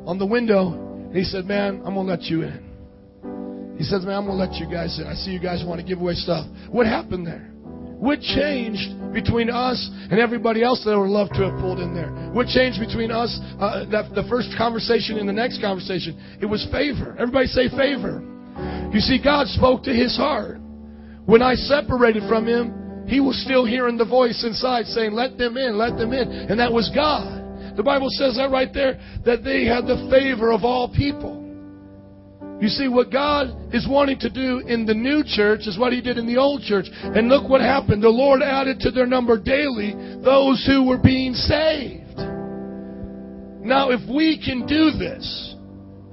on 0.05 0.19
the 0.19 0.25
window. 0.25 0.73
And 0.73 1.15
he 1.15 1.23
said, 1.23 1.45
man, 1.45 1.81
I'm 1.85 1.93
going 1.93 2.05
to 2.05 2.11
let 2.11 2.23
you 2.23 2.43
in. 2.43 3.77
He 3.77 3.85
says, 3.85 4.03
man, 4.03 4.15
I'm 4.15 4.25
going 4.27 4.37
to 4.37 4.43
let 4.43 4.59
you 4.59 4.67
guys 4.69 4.99
in. 4.99 5.07
I 5.07 5.13
see 5.13 5.31
you 5.31 5.39
guys 5.39 5.63
want 5.65 5.79
to 5.79 5.87
give 5.87 6.01
away 6.01 6.15
stuff. 6.15 6.45
What 6.69 6.85
happened 6.85 7.25
there? 7.25 7.47
What 7.95 8.19
changed 8.19 8.91
between 9.13 9.49
us 9.49 9.79
and 10.11 10.19
everybody 10.19 10.63
else 10.63 10.83
that 10.83 10.99
would 10.99 11.09
love 11.09 11.29
to 11.29 11.47
have 11.47 11.61
pulled 11.61 11.79
in 11.79 11.95
there? 11.95 12.11
What 12.33 12.47
changed 12.47 12.81
between 12.81 13.09
us, 13.09 13.39
uh, 13.61 13.85
that, 13.89 14.11
the 14.13 14.27
first 14.27 14.49
conversation 14.57 15.17
and 15.17 15.29
the 15.29 15.33
next 15.33 15.61
conversation? 15.61 16.19
It 16.41 16.45
was 16.45 16.67
favor. 16.73 17.15
Everybody 17.17 17.47
say 17.47 17.69
favor. 17.69 18.19
You 18.91 18.99
see, 18.99 19.21
God 19.23 19.47
spoke 19.47 19.83
to 19.83 19.93
his 19.93 20.17
heart. 20.17 20.59
When 21.23 21.41
I 21.41 21.55
separated 21.55 22.27
from 22.27 22.45
him, 22.45 22.80
he 23.07 23.19
was 23.19 23.41
still 23.43 23.65
hearing 23.65 23.97
the 23.97 24.05
voice 24.05 24.43
inside 24.45 24.85
saying, 24.85 25.13
Let 25.13 25.37
them 25.37 25.57
in, 25.57 25.77
let 25.77 25.97
them 25.97 26.13
in. 26.13 26.29
And 26.29 26.59
that 26.59 26.71
was 26.71 26.91
God. 26.93 27.75
The 27.75 27.83
Bible 27.83 28.09
says 28.09 28.35
that 28.35 28.51
right 28.51 28.73
there, 28.73 28.99
that 29.25 29.43
they 29.43 29.65
had 29.65 29.85
the 29.85 30.07
favor 30.11 30.51
of 30.51 30.63
all 30.63 30.89
people. 30.93 31.41
You 32.61 32.67
see, 32.67 32.87
what 32.87 33.11
God 33.11 33.73
is 33.73 33.87
wanting 33.89 34.19
to 34.19 34.29
do 34.29 34.59
in 34.59 34.85
the 34.85 34.93
new 34.93 35.23
church 35.25 35.61
is 35.61 35.79
what 35.79 35.93
He 35.93 36.01
did 36.01 36.19
in 36.19 36.27
the 36.27 36.37
old 36.37 36.61
church. 36.61 36.85
And 36.91 37.27
look 37.27 37.49
what 37.49 37.61
happened. 37.61 38.03
The 38.03 38.09
Lord 38.09 38.43
added 38.43 38.79
to 38.81 38.91
their 38.91 39.07
number 39.07 39.41
daily 39.41 39.95
those 40.23 40.63
who 40.67 40.87
were 40.87 40.99
being 40.99 41.33
saved. 41.33 42.17
Now, 43.63 43.89
if 43.89 44.01
we 44.07 44.41
can 44.43 44.67
do 44.67 44.91
this, 44.91 45.55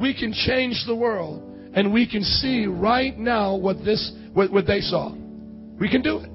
we 0.01 0.15
can 0.15 0.33
change 0.33 0.85
the 0.87 0.97
world. 0.97 1.45
And 1.75 1.93
we 1.93 2.11
can 2.11 2.23
see 2.23 2.67
right 2.67 3.17
now 3.19 3.55
what 3.55 3.85
this 3.85 4.11
what, 4.33 4.51
what 4.51 4.67
they 4.67 4.81
saw. 4.81 5.13
We 5.79 5.91
can 5.91 6.01
do 6.01 6.19
it. 6.19 6.31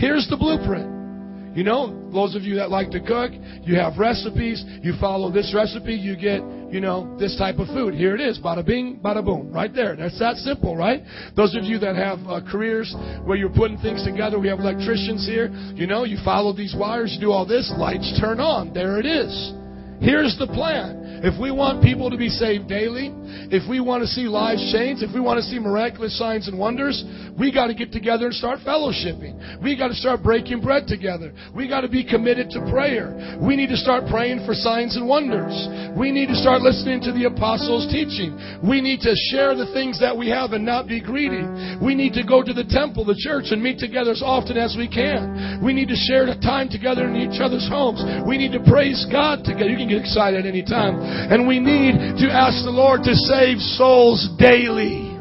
Here's 0.00 0.26
the 0.28 0.36
blueprint. 0.36 1.54
You 1.54 1.62
know, 1.62 2.08
those 2.10 2.34
of 2.34 2.42
you 2.42 2.54
that 2.56 2.70
like 2.70 2.90
to 2.92 3.00
cook, 3.00 3.32
you 3.62 3.74
have 3.74 3.98
recipes, 3.98 4.64
you 4.80 4.94
follow 4.98 5.30
this 5.30 5.52
recipe, 5.54 5.92
you 5.92 6.16
get, 6.16 6.40
you 6.72 6.80
know, 6.80 7.18
this 7.18 7.36
type 7.36 7.58
of 7.58 7.66
food. 7.68 7.92
Here 7.92 8.14
it 8.14 8.20
is, 8.20 8.38
bada 8.38 8.64
bing, 8.64 9.00
bada 9.04 9.22
boom, 9.22 9.52
right 9.52 9.74
there. 9.74 9.96
That's 9.96 10.18
that 10.20 10.36
simple, 10.36 10.74
right? 10.74 11.02
Those 11.36 11.54
of 11.54 11.64
you 11.64 11.78
that 11.80 11.96
have 11.96 12.18
uh, 12.26 12.40
careers 12.50 12.94
where 13.24 13.36
you're 13.36 13.52
putting 13.52 13.76
things 13.78 14.02
together, 14.06 14.38
we 14.38 14.48
have 14.48 14.60
electricians 14.60 15.26
here, 15.26 15.50
you 15.74 15.86
know, 15.86 16.04
you 16.04 16.16
follow 16.24 16.54
these 16.54 16.74
wires, 16.78 17.12
you 17.12 17.20
do 17.20 17.32
all 17.32 17.44
this, 17.44 17.70
lights 17.76 18.16
turn 18.18 18.40
on. 18.40 18.72
There 18.72 18.98
it 18.98 19.04
is. 19.04 19.52
Here's 20.00 20.38
the 20.38 20.46
plan. 20.46 20.99
If 21.22 21.40
we 21.40 21.50
want 21.50 21.82
people 21.82 22.08
to 22.10 22.16
be 22.16 22.28
saved 22.28 22.68
daily, 22.68 23.12
if 23.52 23.68
we 23.68 23.80
want 23.80 24.02
to 24.02 24.08
see 24.08 24.24
lives 24.24 24.62
change, 24.72 25.02
if 25.02 25.12
we 25.12 25.20
want 25.20 25.36
to 25.36 25.44
see 25.44 25.58
miraculous 25.58 26.16
signs 26.16 26.48
and 26.48 26.58
wonders, 26.58 27.04
we 27.38 27.52
got 27.52 27.66
to 27.66 27.74
get 27.74 27.92
together 27.92 28.26
and 28.26 28.34
start 28.34 28.60
fellowshipping. 28.64 29.62
We 29.62 29.76
got 29.76 29.88
to 29.88 29.94
start 29.94 30.22
breaking 30.22 30.60
bread 30.62 30.86
together. 30.86 31.32
We 31.54 31.68
got 31.68 31.82
to 31.82 31.88
be 31.88 32.04
committed 32.04 32.48
to 32.50 32.60
prayer. 32.70 33.38
We 33.40 33.56
need 33.56 33.68
to 33.68 33.76
start 33.76 34.04
praying 34.08 34.46
for 34.46 34.54
signs 34.54 34.96
and 34.96 35.08
wonders. 35.08 35.52
We 35.98 36.10
need 36.10 36.28
to 36.28 36.38
start 36.38 36.62
listening 36.62 37.00
to 37.02 37.12
the 37.12 37.28
apostles' 37.28 37.90
teaching. 37.92 38.36
We 38.64 38.80
need 38.80 39.00
to 39.04 39.12
share 39.32 39.54
the 39.54 39.68
things 39.72 40.00
that 40.00 40.16
we 40.16 40.28
have 40.30 40.52
and 40.52 40.64
not 40.64 40.88
be 40.88 41.00
greedy. 41.00 41.42
We 41.84 41.94
need 41.94 42.14
to 42.14 42.24
go 42.24 42.42
to 42.42 42.52
the 42.52 42.64
temple, 42.64 43.04
the 43.04 43.18
church, 43.18 43.50
and 43.50 43.62
meet 43.62 43.78
together 43.78 44.12
as 44.12 44.22
often 44.24 44.56
as 44.56 44.76
we 44.78 44.88
can. 44.88 45.60
We 45.64 45.72
need 45.72 45.88
to 45.88 45.98
share 46.08 46.24
the 46.24 46.38
time 46.40 46.68
together 46.68 47.08
in 47.08 47.16
each 47.16 47.40
other's 47.40 47.68
homes. 47.68 48.00
We 48.26 48.38
need 48.38 48.52
to 48.52 48.62
praise 48.70 49.04
God 49.10 49.44
together. 49.44 49.68
You 49.68 49.76
can 49.76 49.88
get 49.88 50.00
excited 50.00 50.46
anytime. 50.46 50.99
And 51.00 51.46
we 51.46 51.58
need 51.58 52.18
to 52.18 52.28
ask 52.30 52.64
the 52.64 52.70
Lord 52.70 53.02
to 53.04 53.14
save 53.14 53.58
souls 53.58 54.28
daily. 54.38 55.16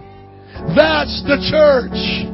That's 0.75 1.23
the 1.23 1.39
church. 1.49 2.27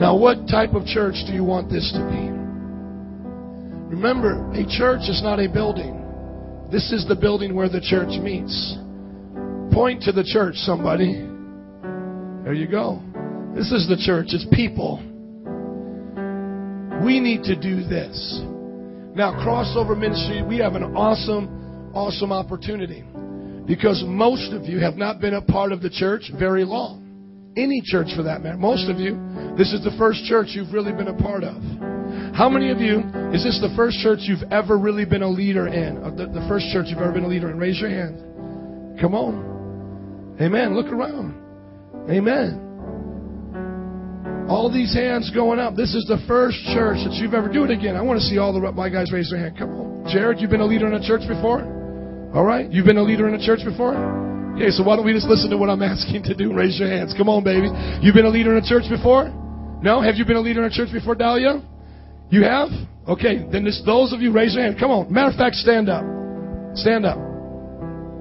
Now, 0.00 0.16
what 0.16 0.48
type 0.48 0.74
of 0.74 0.84
church 0.84 1.14
do 1.26 1.32
you 1.32 1.44
want 1.44 1.70
this 1.70 1.92
to 1.92 2.00
be? 2.00 2.30
Remember, 3.94 4.50
a 4.52 4.66
church 4.66 5.08
is 5.08 5.22
not 5.22 5.38
a 5.38 5.48
building. 5.48 6.00
This 6.70 6.92
is 6.92 7.06
the 7.06 7.14
building 7.14 7.54
where 7.54 7.68
the 7.68 7.80
church 7.80 8.18
meets. 8.20 8.76
Point 9.72 10.02
to 10.02 10.12
the 10.12 10.24
church, 10.24 10.56
somebody. 10.56 11.14
There 12.42 12.52
you 12.52 12.66
go. 12.66 13.00
This 13.54 13.70
is 13.70 13.88
the 13.88 13.96
church. 13.96 14.28
It's 14.30 14.46
people. 14.52 14.98
We 17.04 17.20
need 17.20 17.44
to 17.44 17.54
do 17.54 17.84
this. 17.84 18.40
Now, 19.14 19.32
crossover 19.46 19.96
ministry, 19.96 20.42
we 20.42 20.58
have 20.58 20.74
an 20.74 20.96
awesome, 20.96 21.63
awesome 21.94 22.32
opportunity 22.32 23.04
because 23.66 24.02
most 24.06 24.52
of 24.52 24.64
you 24.64 24.78
have 24.80 24.96
not 24.96 25.20
been 25.20 25.34
a 25.34 25.42
part 25.42 25.72
of 25.72 25.80
the 25.80 25.90
church 25.90 26.30
very 26.38 26.64
long. 26.64 27.00
Any 27.56 27.80
church 27.84 28.08
for 28.16 28.22
that 28.24 28.42
matter. 28.42 28.58
Most 28.58 28.90
of 28.90 28.98
you, 28.98 29.14
this 29.56 29.72
is 29.72 29.84
the 29.84 29.94
first 29.96 30.24
church 30.24 30.48
you've 30.50 30.72
really 30.72 30.92
been 30.92 31.08
a 31.08 31.14
part 31.14 31.44
of. 31.44 31.54
How 32.34 32.48
many 32.48 32.70
of 32.70 32.80
you, 32.80 32.98
is 33.32 33.44
this 33.44 33.60
the 33.62 33.72
first 33.76 33.98
church 34.00 34.20
you've 34.22 34.42
ever 34.50 34.76
really 34.76 35.04
been 35.04 35.22
a 35.22 35.28
leader 35.28 35.68
in? 35.68 36.02
Uh, 36.02 36.10
the, 36.10 36.26
the 36.26 36.44
first 36.48 36.66
church 36.72 36.86
you've 36.88 36.98
ever 36.98 37.12
been 37.12 37.24
a 37.24 37.28
leader 37.28 37.50
in? 37.50 37.58
Raise 37.58 37.78
your 37.78 37.90
hand. 37.90 38.98
Come 39.00 39.14
on. 39.14 40.36
Amen. 40.40 40.74
Look 40.74 40.92
around. 40.92 41.38
Amen. 42.10 42.60
All 44.50 44.70
these 44.70 44.92
hands 44.92 45.30
going 45.30 45.60
up. 45.60 45.76
This 45.76 45.94
is 45.94 46.04
the 46.08 46.18
first 46.26 46.58
church 46.74 46.98
that 47.06 47.14
you've 47.14 47.34
ever 47.34 47.48
do 47.48 47.64
it 47.64 47.70
again. 47.70 47.94
I 47.94 48.02
want 48.02 48.18
to 48.18 48.26
see 48.26 48.38
all 48.38 48.52
the 48.52 48.60
my 48.72 48.88
guys 48.90 49.12
raise 49.12 49.30
their 49.30 49.38
hand. 49.38 49.56
Come 49.56 49.70
on. 49.70 50.12
Jared, 50.12 50.40
you've 50.40 50.50
been 50.50 50.60
a 50.60 50.66
leader 50.66 50.86
in 50.86 50.94
a 50.94 51.06
church 51.06 51.22
before? 51.26 51.83
All 52.34 52.44
right. 52.44 52.70
You've 52.70 52.84
been 52.84 52.96
a 52.96 53.02
leader 53.02 53.28
in 53.28 53.34
a 53.34 53.44
church 53.44 53.60
before? 53.64 53.94
Okay, 54.54 54.70
so 54.70 54.82
why 54.82 54.96
don't 54.96 55.06
we 55.06 55.12
just 55.12 55.26
listen 55.26 55.50
to 55.50 55.56
what 55.56 55.70
I'm 55.70 55.82
asking 55.94 56.24
to 56.24 56.34
do? 56.34 56.52
Raise 56.52 56.78
your 56.78 56.88
hands. 56.88 57.14
Come 57.16 57.28
on, 57.28 57.44
baby. 57.44 57.70
You've 58.02 58.14
been 58.14 58.26
a 58.26 58.30
leader 58.30 58.56
in 58.56 58.62
a 58.62 58.66
church 58.66 58.84
before? 58.90 59.30
No? 59.82 60.00
Have 60.02 60.16
you 60.16 60.24
been 60.24 60.36
a 60.36 60.40
leader 60.40 60.64
in 60.64 60.70
a 60.70 60.74
church 60.74 60.90
before, 60.92 61.14
Dahlia? 61.14 61.62
You 62.30 62.42
have? 62.42 62.68
Okay, 63.06 63.46
then 63.52 63.64
this, 63.64 63.82
those 63.86 64.12
of 64.12 64.20
you 64.20 64.32
raise 64.32 64.54
your 64.54 64.64
hand. 64.64 64.76
Come 64.80 64.90
on. 64.90 65.12
Matter 65.12 65.30
of 65.30 65.36
fact, 65.36 65.56
stand 65.56 65.88
up. 65.88 66.02
Stand 66.74 67.06
up. 67.06 67.18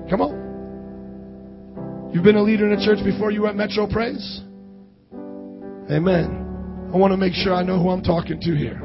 Come 0.10 0.22
on. 0.22 2.12
You've 2.14 2.24
been 2.24 2.36
a 2.36 2.44
leader 2.44 2.72
in 2.72 2.80
a 2.80 2.86
church 2.86 3.04
before 3.04 3.32
you 3.32 3.48
at 3.48 3.56
Metro 3.56 3.88
Praise? 3.88 4.42
Amen. 5.90 6.92
I 6.94 6.98
want 6.98 7.12
to 7.12 7.18
make 7.18 7.34
sure 7.34 7.54
I 7.54 7.64
know 7.64 7.82
who 7.82 7.90
I'm 7.90 8.04
talking 8.04 8.40
to 8.40 8.56
here. 8.56 8.80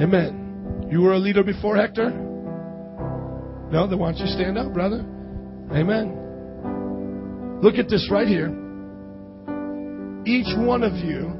Amen. 0.00 0.88
You 0.90 1.00
were 1.00 1.14
a 1.14 1.18
leader 1.18 1.42
before, 1.42 1.76
Hector? 1.76 2.25
No? 3.70 3.86
Then 3.86 3.98
why 3.98 4.12
don't 4.12 4.20
you 4.20 4.26
stand 4.26 4.58
up, 4.58 4.72
brother? 4.72 5.04
Amen. 5.72 7.60
Look 7.62 7.76
at 7.76 7.88
this 7.88 8.08
right 8.10 8.28
here. 8.28 8.48
Each 10.26 10.52
one 10.56 10.82
of 10.82 10.94
you, 10.94 11.32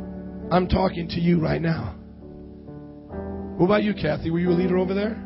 I'm 0.51 0.69
talking 0.69 1.09
to 1.09 1.21
you 1.21 1.41
right 1.41 1.61
now. 1.61 1.95
What 3.59 3.67
about 3.67 3.83
you, 3.83 3.95
Kathy? 3.95 4.31
Were 4.31 4.39
you 4.39 4.51
a 4.51 4.59
leader 4.59 4.79
over 4.79 4.95
there? 4.95 5.17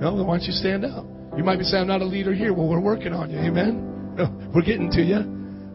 No? 0.00 0.16
Then 0.16 0.26
why 0.26 0.38
don't 0.38 0.46
you 0.46 0.52
stand 0.52 0.84
up? 0.84 1.04
You 1.36 1.44
might 1.44 1.58
be 1.58 1.64
saying, 1.64 1.82
I'm 1.82 1.88
not 1.88 2.02
a 2.02 2.06
leader 2.06 2.34
here. 2.34 2.52
Well, 2.52 2.68
we're 2.68 2.80
working 2.80 3.12
on 3.12 3.30
you. 3.30 3.38
Amen? 3.38 4.14
No, 4.16 4.50
we're 4.54 4.62
getting 4.62 4.90
to 4.90 5.02
you. 5.02 5.18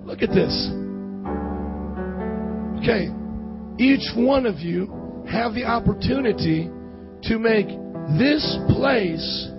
Look 0.05 0.21
at 0.21 0.29
this. 0.29 0.53
Okay, 2.79 3.09
each 3.79 4.05
one 4.15 4.45
of 4.45 4.59
you 4.59 5.25
have 5.29 5.53
the 5.53 5.65
opportunity 5.65 6.69
to 7.23 7.39
make 7.39 7.67
this 8.19 8.57
place 8.69 9.49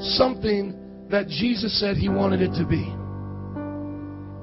something 0.00 1.06
that 1.10 1.28
Jesus 1.28 1.78
said 1.80 1.96
he 1.96 2.08
wanted 2.08 2.42
it 2.42 2.52
to 2.58 2.66
be. 2.66 2.94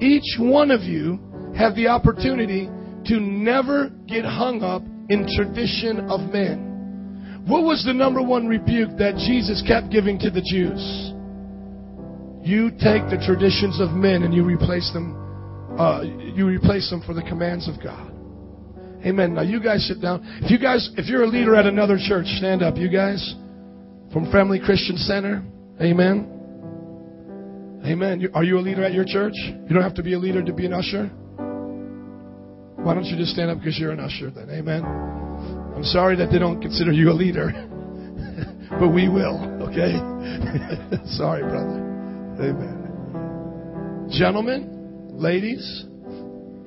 Each 0.06 0.38
one 0.40 0.72
of 0.72 0.82
you 0.82 1.20
have 1.58 1.76
the 1.76 1.88
opportunity 1.88 2.70
to 3.06 3.20
never 3.20 3.90
get 4.08 4.26
hung 4.26 4.62
up 4.64 4.82
in 5.10 5.28
tradition 5.36 6.10
of 6.10 6.32
men. 6.32 7.44
What 7.48 7.64
was 7.64 7.86
the 7.86 7.94
number 7.94 8.22
one 8.22 8.48
rebuke 8.48 8.98
that 8.98 9.16
Jesus 9.16 9.64
kept 9.68 9.92
giving 9.92 10.18
to 10.20 10.32
the 10.32 10.42
Jews? 10.42 10.82
You 12.44 12.72
take 12.72 13.06
the 13.10 13.22
traditions 13.26 13.80
of 13.80 13.92
men 13.92 14.24
and 14.24 14.34
you 14.34 14.44
replace 14.44 14.92
them. 14.94 15.14
Uh, 15.78 16.02
you 16.02 16.48
replace 16.48 16.90
them 16.90 17.02
for 17.06 17.14
the 17.14 17.22
commands 17.22 17.70
of 17.70 17.82
God. 17.82 18.12
Amen. 19.06 19.36
Now 19.36 19.42
you 19.42 19.62
guys 19.62 19.88
sit 19.88 20.02
down. 20.02 20.22
If 20.42 20.50
you 20.50 20.58
guys, 20.58 20.90
if 20.98 21.08
you're 21.08 21.24
a 21.24 21.28
leader 21.28 21.56
at 21.56 21.66
another 21.66 21.98
church, 22.00 22.26
stand 22.38 22.64
up. 22.64 22.76
You 22.78 22.90
guys 22.90 23.36
from 24.16 24.32
Family 24.32 24.62
Christian 24.64 24.96
Center. 24.96 25.44
Amen. 25.82 26.32
Amen. 27.84 28.26
Are 28.34 28.46
you 28.46 28.58
a 28.58 28.62
leader 28.64 28.82
at 28.86 28.94
your 28.94 29.04
church? 29.04 29.34
You 29.36 29.68
don't 29.74 29.84
have 29.84 29.96
to 29.96 30.04
be 30.04 30.14
a 30.14 30.18
leader 30.18 30.42
to 30.42 30.54
be 30.54 30.66
an 30.66 30.72
usher. 30.72 31.08
Why 32.82 32.94
don't 32.94 33.04
you 33.04 33.18
just 33.18 33.32
stand 33.34 33.52
up 33.52 33.58
because 33.58 33.78
you're 33.78 33.92
an 33.92 34.00
usher 34.00 34.32
then? 34.32 34.50
Amen. 34.50 34.86
I'm 34.86 35.84
sorry 35.84 36.16
that 36.16 36.30
they 36.32 36.40
don't 36.40 36.62
consider 36.62 36.94
you 36.94 37.12
a 37.12 37.12
leader, 37.12 37.52
but 38.80 38.88
we 38.88 39.10
will. 39.10 39.36
Okay. 39.68 40.00
sorry, 41.18 41.42
brother. 41.42 41.84
Amen. 42.40 44.08
Gentlemen, 44.12 45.10
ladies, 45.12 45.84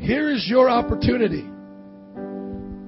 here 0.00 0.28
is 0.28 0.46
your 0.46 0.68
opportunity 0.68 1.48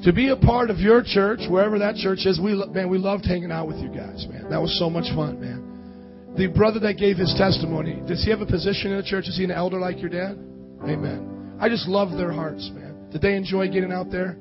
to 0.04 0.12
be 0.12 0.28
a 0.30 0.36
part 0.36 0.70
of 0.70 0.78
your 0.78 1.02
church, 1.04 1.40
wherever 1.48 1.78
that 1.78 1.96
church 1.96 2.24
is. 2.24 2.40
We 2.40 2.54
man, 2.72 2.88
we 2.88 2.98
loved 2.98 3.26
hanging 3.26 3.52
out 3.52 3.68
with 3.68 3.76
you 3.78 3.88
guys, 3.88 4.26
man. 4.28 4.48
That 4.50 4.60
was 4.60 4.76
so 4.78 4.88
much 4.88 5.06
fun, 5.14 5.40
man. 5.40 6.34
The 6.36 6.46
brother 6.46 6.80
that 6.80 6.96
gave 6.96 7.16
his 7.16 7.34
testimony, 7.36 8.02
does 8.06 8.22
he 8.24 8.30
have 8.30 8.40
a 8.40 8.46
position 8.46 8.92
in 8.92 8.96
the 8.98 9.02
church? 9.02 9.26
Is 9.26 9.36
he 9.36 9.44
an 9.44 9.50
elder 9.50 9.78
like 9.78 10.00
your 10.00 10.10
dad? 10.10 10.38
Amen. 10.84 11.58
I 11.60 11.68
just 11.68 11.88
love 11.88 12.16
their 12.16 12.32
hearts, 12.32 12.70
man. 12.72 13.08
Did 13.10 13.20
they 13.20 13.34
enjoy 13.34 13.68
getting 13.68 13.92
out 13.92 14.10
there? 14.10 14.38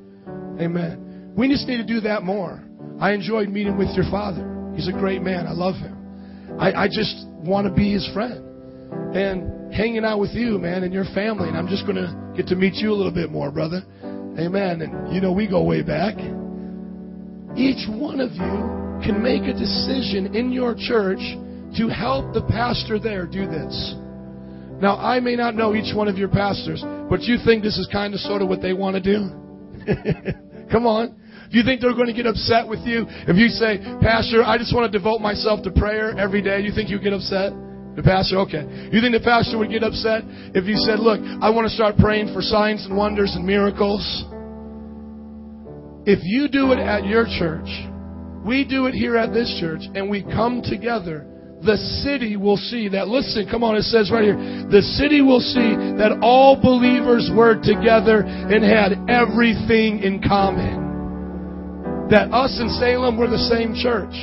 Amen. 0.62 1.34
We 1.36 1.50
just 1.50 1.68
need 1.68 1.78
to 1.78 1.86
do 1.86 2.00
that 2.02 2.24
more. 2.24 2.64
I 3.00 3.12
enjoyed 3.12 3.50
meeting 3.50 3.78
with 3.78 3.90
your 3.96 4.10
father. 4.12 4.72
He's 4.76 4.88
a 4.88 4.92
great 4.92 5.22
man. 5.22 5.48
I 5.48 5.52
love 5.52 5.76
him. 5.76 5.96
I, 6.60 6.74
I 6.74 6.88
just 6.88 7.26
want 7.44 7.68
to 7.68 7.74
be 7.74 7.92
his 7.92 8.08
friend. 8.14 8.46
And 9.16 9.74
hanging 9.74 10.06
out 10.06 10.20
with 10.20 10.32
you, 10.32 10.58
man, 10.60 10.84
and 10.84 10.94
your 10.94 11.06
family. 11.16 11.50
And 11.50 11.58
I'm 11.58 11.68
just 11.68 11.86
going 11.86 11.98
to 11.98 12.34
get 12.36 12.48
to 12.48 12.56
meet 12.56 12.76
you 12.76 12.92
a 12.92 12.96
little 12.96 13.12
bit 13.12 13.32
more, 13.32 13.52
brother. 13.52 13.84
Amen. 14.40 14.82
And 14.82 15.14
you 15.14 15.22
know, 15.22 15.32
we 15.32 15.48
go 15.48 15.64
way 15.64 15.82
back. 15.82 16.16
Each 17.58 17.88
one 17.90 18.20
of 18.20 18.32
you 18.34 18.80
can 19.04 19.22
make 19.22 19.44
a 19.44 19.54
decision 19.54 20.36
in 20.36 20.52
your 20.52 20.76
church 20.76 21.20
to 21.78 21.88
help 21.88 22.34
the 22.34 22.42
pastor 22.50 23.00
there 23.00 23.26
do 23.26 23.46
this. 23.48 23.96
Now, 24.82 24.96
I 24.98 25.20
may 25.20 25.36
not 25.36 25.56
know 25.56 25.76
each 25.76 25.94
one 25.94 26.08
of 26.08 26.18
your 26.18 26.30
pastors, 26.30 26.84
but 27.10 27.22
you 27.22 27.38
think 27.44 27.64
this 27.64 27.78
is 27.78 27.88
kind 27.92 28.14
of 28.14 28.20
sort 28.22 28.42
of 28.42 28.48
what 28.48 28.62
they 28.62 28.72
want 28.72 28.96
to 28.96 29.02
do? 29.02 29.30
Come 30.72 30.88
on. 30.88 31.20
Do 31.52 31.58
you 31.58 31.64
think 31.64 31.82
they're 31.82 31.94
going 31.94 32.08
to 32.08 32.14
get 32.14 32.28
upset 32.28 32.68
with 32.68 32.80
you 32.86 33.06
if 33.28 33.36
you 33.36 33.50
say, 33.50 33.80
Pastor, 34.02 34.44
I 34.44 34.58
just 34.58 34.74
want 34.74 34.90
to 34.90 34.98
devote 34.98 35.20
myself 35.20 35.64
to 35.64 35.72
prayer 35.72 36.18
every 36.18 36.42
day? 36.42 36.62
You 36.62 36.72
think 36.72 36.90
you 36.90 37.00
get 37.00 37.12
upset? 37.12 37.52
The 37.96 38.04
pastor, 38.04 38.38
okay. 38.46 38.90
You 38.92 39.02
think 39.02 39.14
the 39.14 39.24
pastor 39.24 39.58
would 39.58 39.70
get 39.70 39.84
upset 39.84 40.24
if 40.56 40.66
you 40.66 40.76
said, 40.86 41.00
Look, 41.00 41.20
I 41.42 41.50
want 41.50 41.68
to 41.68 41.74
start 41.74 41.98
praying 41.98 42.34
for 42.34 42.42
signs 42.42 42.86
and 42.86 42.96
wonders 42.96 43.34
and 43.36 43.46
miracles? 43.46 44.04
If 46.06 46.20
you 46.24 46.48
do 46.48 46.72
it 46.72 46.80
at 46.80 47.06
your 47.06 47.26
church, 47.26 47.68
we 48.46 48.64
do 48.64 48.86
it 48.88 48.94
here 48.94 49.18
at 49.18 49.34
this 49.34 49.52
church, 49.60 49.82
and 49.94 50.10
we 50.10 50.24
come 50.24 50.62
together, 50.64 51.28
the 51.62 51.76
city 52.08 52.38
will 52.38 52.56
see 52.56 52.88
that. 52.90 53.10
Listen, 53.10 53.48
come 53.52 53.64
on, 53.64 53.76
it 53.76 53.84
says 53.84 54.10
right 54.12 54.24
here. 54.24 54.38
The 54.72 54.82
city 54.96 55.22
will 55.22 55.42
see 55.42 55.76
that 56.00 56.20
all 56.24 56.56
believers 56.56 57.30
were 57.36 57.60
together 57.60 58.24
and 58.24 58.64
had 58.64 58.96
everything 59.12 60.00
in 60.00 60.24
common. 60.24 62.08
That 62.10 62.32
us 62.32 62.58
and 62.60 62.72
Salem 62.80 63.18
were 63.18 63.28
the 63.28 63.44
same 63.52 63.76
church. 63.76 64.16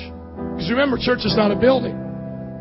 Because 0.57 0.71
remember, 0.71 0.97
church 0.97 1.29
is 1.29 1.37
not 1.37 1.53
a 1.53 1.57
building. 1.57 2.06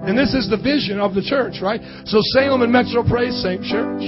And 0.06 0.18
this 0.18 0.34
is 0.34 0.50
the 0.50 0.58
vision 0.58 1.00
of 1.00 1.14
the 1.14 1.22
church, 1.22 1.62
right? 1.62 1.82
So 2.06 2.22
Salem 2.38 2.62
and 2.62 2.72
Metro 2.72 3.02
Praise, 3.02 3.34
same 3.42 3.64
church. 3.66 4.04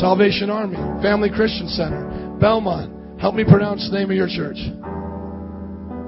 Salvation 0.00 0.50
Army, 0.50 0.76
Family 1.02 1.30
Christian 1.30 1.68
Center, 1.68 2.36
Belmont. 2.40 3.20
Help 3.20 3.34
me 3.34 3.44
pronounce 3.44 3.88
the 3.88 3.96
name 3.96 4.10
of 4.10 4.16
your 4.16 4.28
church. 4.28 4.58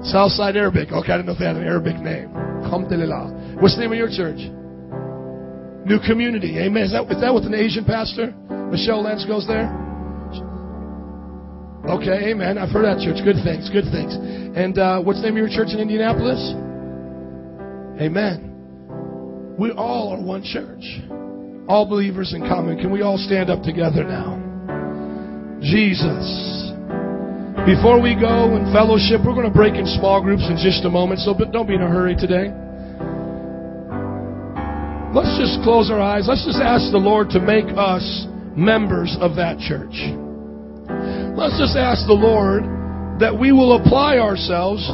Southside 0.05 0.55
Arabic. 0.55 0.91
Okay, 0.91 1.11
I 1.11 1.17
didn't 1.17 1.25
know 1.25 1.33
if 1.33 1.39
they 1.39 1.45
had 1.45 1.55
an 1.55 1.65
Arabic 1.65 1.97
name. 1.97 2.29
Alhamdulillah. 2.63 3.57
What's 3.59 3.75
the 3.75 3.81
name 3.81 3.93
of 3.93 3.97
your 3.97 4.11
church? 4.13 4.37
New 5.87 5.99
Community. 6.05 6.59
Amen. 6.59 6.83
Is 6.83 6.91
that, 6.91 7.09
is 7.09 7.21
that 7.21 7.33
with 7.33 7.45
an 7.45 7.55
Asian 7.55 7.85
pastor? 7.85 8.35
Michelle 8.69 9.01
Lentz 9.01 9.25
goes 9.25 9.47
there? 9.47 9.71
Okay, 11.87 12.29
amen. 12.29 12.57
I've 12.57 12.69
heard 12.69 12.83
that 12.83 12.99
church. 12.99 13.23
Good 13.23 13.39
things, 13.47 13.69
good 13.71 13.87
things. 13.89 14.13
And 14.13 14.77
uh, 14.77 14.99
what's 15.01 15.21
the 15.21 15.31
name 15.31 15.39
of 15.39 15.47
your 15.47 15.53
church 15.55 15.71
in 15.71 15.79
Indianapolis? 15.79 16.39
Amen. 18.03 18.46
We 19.57 19.71
all 19.71 20.13
are 20.13 20.21
one 20.21 20.43
church. 20.43 20.85
All 21.67 21.89
believers 21.89 22.33
in 22.33 22.41
common. 22.41 22.77
Can 22.77 22.91
we 22.91 23.01
all 23.01 23.17
stand 23.17 23.49
up 23.49 23.63
together 23.63 24.03
now? 24.03 24.37
Jesus. 25.61 26.71
Before 27.65 27.99
we 27.99 28.13
go 28.13 28.53
and 28.53 28.71
fellowship, 28.71 29.25
we're 29.25 29.33
going 29.33 29.49
to 29.49 29.57
break 29.57 29.73
in 29.73 29.87
small 29.97 30.21
groups 30.21 30.45
in 30.47 30.61
just 30.61 30.85
a 30.85 30.89
moment, 30.89 31.19
so 31.21 31.33
don't 31.51 31.67
be 31.67 31.73
in 31.73 31.81
a 31.81 31.89
hurry 31.89 32.15
today. 32.15 32.53
Let's 35.17 35.33
just 35.41 35.65
close 35.65 35.89
our 35.89 35.99
eyes. 35.99 36.29
Let's 36.29 36.45
just 36.45 36.61
ask 36.61 36.91
the 36.91 37.01
Lord 37.01 37.29
to 37.31 37.39
make 37.39 37.65
us 37.75 38.27
members 38.55 39.17
of 39.19 39.35
that 39.37 39.57
church. 39.57 39.97
Let's 41.33 41.57
just 41.57 41.75
ask 41.75 42.05
the 42.05 42.13
Lord 42.13 42.61
that 43.19 43.33
we 43.33 43.51
will 43.51 43.81
apply 43.81 44.19
ourselves 44.19 44.85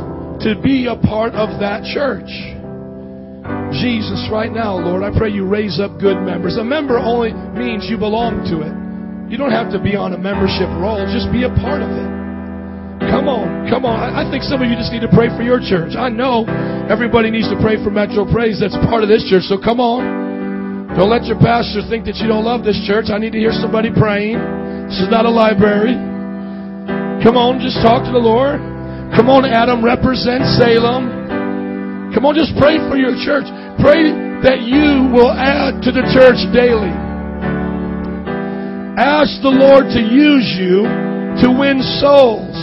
to 0.48 0.56
be 0.64 0.88
a 0.88 0.96
part 0.96 1.34
of 1.36 1.60
that 1.60 1.84
church. 1.84 2.32
Jesus, 3.82 4.30
right 4.30 4.52
now, 4.52 4.78
Lord, 4.78 5.02
I 5.02 5.10
pray 5.10 5.30
you 5.30 5.46
raise 5.46 5.80
up 5.80 5.98
good 6.00 6.22
members. 6.22 6.58
A 6.58 6.64
member 6.64 6.98
only 6.98 7.34
means 7.58 7.90
you 7.90 7.98
belong 7.98 8.46
to 8.54 8.62
it. 8.62 8.74
You 9.32 9.38
don't 9.38 9.54
have 9.54 9.74
to 9.74 9.82
be 9.82 9.98
on 9.98 10.14
a 10.14 10.20
membership 10.20 10.70
roll, 10.78 11.02
just 11.10 11.32
be 11.34 11.44
a 11.44 11.54
part 11.62 11.82
of 11.82 11.90
it. 11.90 12.10
Come 13.10 13.28
on, 13.28 13.68
come 13.68 13.84
on. 13.84 13.98
I 13.98 14.24
think 14.30 14.46
some 14.46 14.62
of 14.62 14.70
you 14.70 14.78
just 14.78 14.94
need 14.94 15.02
to 15.02 15.12
pray 15.12 15.28
for 15.34 15.42
your 15.42 15.58
church. 15.60 15.98
I 15.98 16.08
know 16.08 16.46
everybody 16.90 17.34
needs 17.34 17.50
to 17.50 17.58
pray 17.60 17.82
for 17.82 17.90
Metro 17.90 18.24
Praise. 18.30 18.62
That's 18.62 18.78
part 18.88 19.02
of 19.02 19.10
this 19.10 19.26
church, 19.28 19.50
so 19.50 19.58
come 19.58 19.82
on. 19.82 20.94
Don't 20.94 21.10
let 21.10 21.26
your 21.26 21.42
pastor 21.42 21.82
think 21.90 22.06
that 22.06 22.22
you 22.22 22.30
don't 22.30 22.46
love 22.46 22.62
this 22.62 22.78
church. 22.86 23.10
I 23.10 23.18
need 23.18 23.34
to 23.34 23.42
hear 23.42 23.54
somebody 23.54 23.90
praying. 23.90 24.38
This 24.88 25.02
is 25.02 25.10
not 25.10 25.26
a 25.26 25.34
library. 25.34 25.98
Come 27.26 27.34
on, 27.34 27.58
just 27.58 27.82
talk 27.82 28.06
to 28.06 28.14
the 28.14 28.22
Lord. 28.22 28.62
Come 29.18 29.30
on, 29.30 29.46
Adam, 29.46 29.82
represent 29.82 30.46
Salem. 30.58 32.14
Come 32.14 32.30
on, 32.30 32.38
just 32.38 32.54
pray 32.62 32.78
for 32.86 32.94
your 32.94 33.18
church. 33.26 33.50
Pray 33.80 34.12
that 34.44 34.62
you 34.62 35.10
will 35.14 35.32
add 35.32 35.82
to 35.84 35.92
the 35.92 36.04
church 36.12 36.40
daily. 36.52 36.92
Ask 39.00 39.42
the 39.42 39.50
Lord 39.50 39.90
to 39.90 40.02
use 40.02 40.46
you 40.60 40.86
to 41.42 41.48
win 41.50 41.82
souls. 41.98 42.54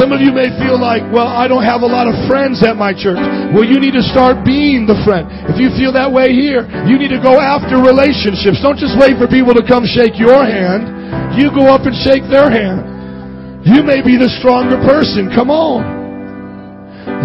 Some 0.00 0.10
of 0.10 0.24
you 0.24 0.32
may 0.32 0.48
feel 0.58 0.80
like, 0.80 1.04
well, 1.12 1.28
I 1.28 1.46
don't 1.46 1.62
have 1.62 1.84
a 1.84 1.90
lot 1.90 2.08
of 2.08 2.16
friends 2.26 2.64
at 2.64 2.74
my 2.74 2.96
church. 2.96 3.20
Well, 3.52 3.68
you 3.68 3.78
need 3.78 3.92
to 3.92 4.02
start 4.02 4.40
being 4.40 4.88
the 4.88 4.96
friend. 5.04 5.28
If 5.52 5.60
you 5.60 5.68
feel 5.76 5.92
that 5.92 6.08
way 6.08 6.32
here, 6.32 6.64
you 6.88 6.96
need 6.96 7.12
to 7.12 7.20
go 7.20 7.36
after 7.36 7.78
relationships. 7.78 8.64
Don't 8.64 8.80
just 8.80 8.96
wait 8.96 9.20
for 9.20 9.28
people 9.28 9.52
to 9.52 9.62
come 9.62 9.84
shake 9.84 10.16
your 10.16 10.40
hand. 10.42 11.36
You 11.36 11.52
go 11.52 11.68
up 11.68 11.84
and 11.84 11.94
shake 12.00 12.24
their 12.32 12.48
hand. 12.48 13.62
You 13.68 13.84
may 13.84 14.00
be 14.00 14.16
the 14.16 14.32
stronger 14.40 14.80
person. 14.82 15.28
Come 15.30 15.52
on. 15.52 15.93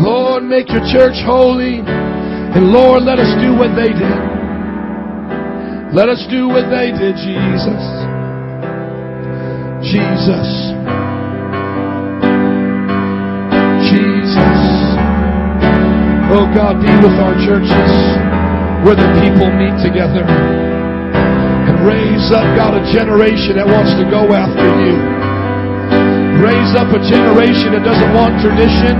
Lord, 0.03 0.43
make 0.43 0.69
your 0.69 0.83
church 0.91 1.19
holy. 1.25 1.83
And 1.85 2.71
Lord, 2.71 3.03
let 3.03 3.19
us 3.19 3.29
do 3.43 3.53
what 3.55 3.75
they 3.75 3.93
did. 3.93 4.19
Let 5.93 6.09
us 6.09 6.21
do 6.29 6.47
what 6.47 6.69
they 6.69 6.93
did, 6.93 7.17
Jesus. 7.17 7.83
Jesus. 9.81 10.49
Jesus. 13.89 14.61
Oh 16.29 16.45
God, 16.53 16.77
be 16.77 16.93
with 17.01 17.17
our 17.17 17.33
churches 17.41 17.91
where 18.85 18.95
the 18.95 19.09
people 19.17 19.49
meet 19.49 19.75
together 19.81 20.23
and 20.23 21.75
raise 21.85 22.29
up, 22.31 22.45
God, 22.53 22.77
a 22.77 22.83
generation 22.93 23.57
that 23.57 23.65
wants 23.65 23.97
to 23.97 24.05
go 24.07 24.29
after 24.29 24.69
you. 24.85 24.93
Raise 26.39 26.71
up 26.77 26.93
a 26.93 27.01
generation 27.01 27.73
that 27.73 27.83
doesn't 27.83 28.13
want 28.13 28.37
tradition, 28.39 28.93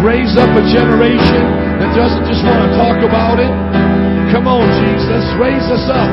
Raise 0.00 0.32
up 0.40 0.48
a 0.56 0.64
generation 0.72 1.44
that 1.76 1.92
doesn't 1.92 2.24
just 2.24 2.40
want 2.40 2.64
to 2.64 2.72
talk 2.80 3.04
about 3.04 3.36
it. 3.36 3.52
Come 4.32 4.48
on, 4.48 4.64
Jesus. 4.80 5.24
Raise 5.36 5.68
us 5.68 5.84
up. 5.92 6.08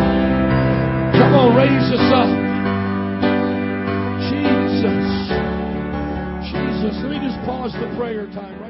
Come 1.16 1.32
on, 1.32 1.56
raise 1.56 1.88
us 1.96 2.08
up. 2.12 2.28
Jesus. 4.28 5.08
Jesus. 6.52 7.00
Let 7.00 7.12
me 7.16 7.20
just 7.24 7.40
pause 7.48 7.72
the 7.80 7.88
prayer 7.96 8.28
time, 8.36 8.60
right? 8.60 8.67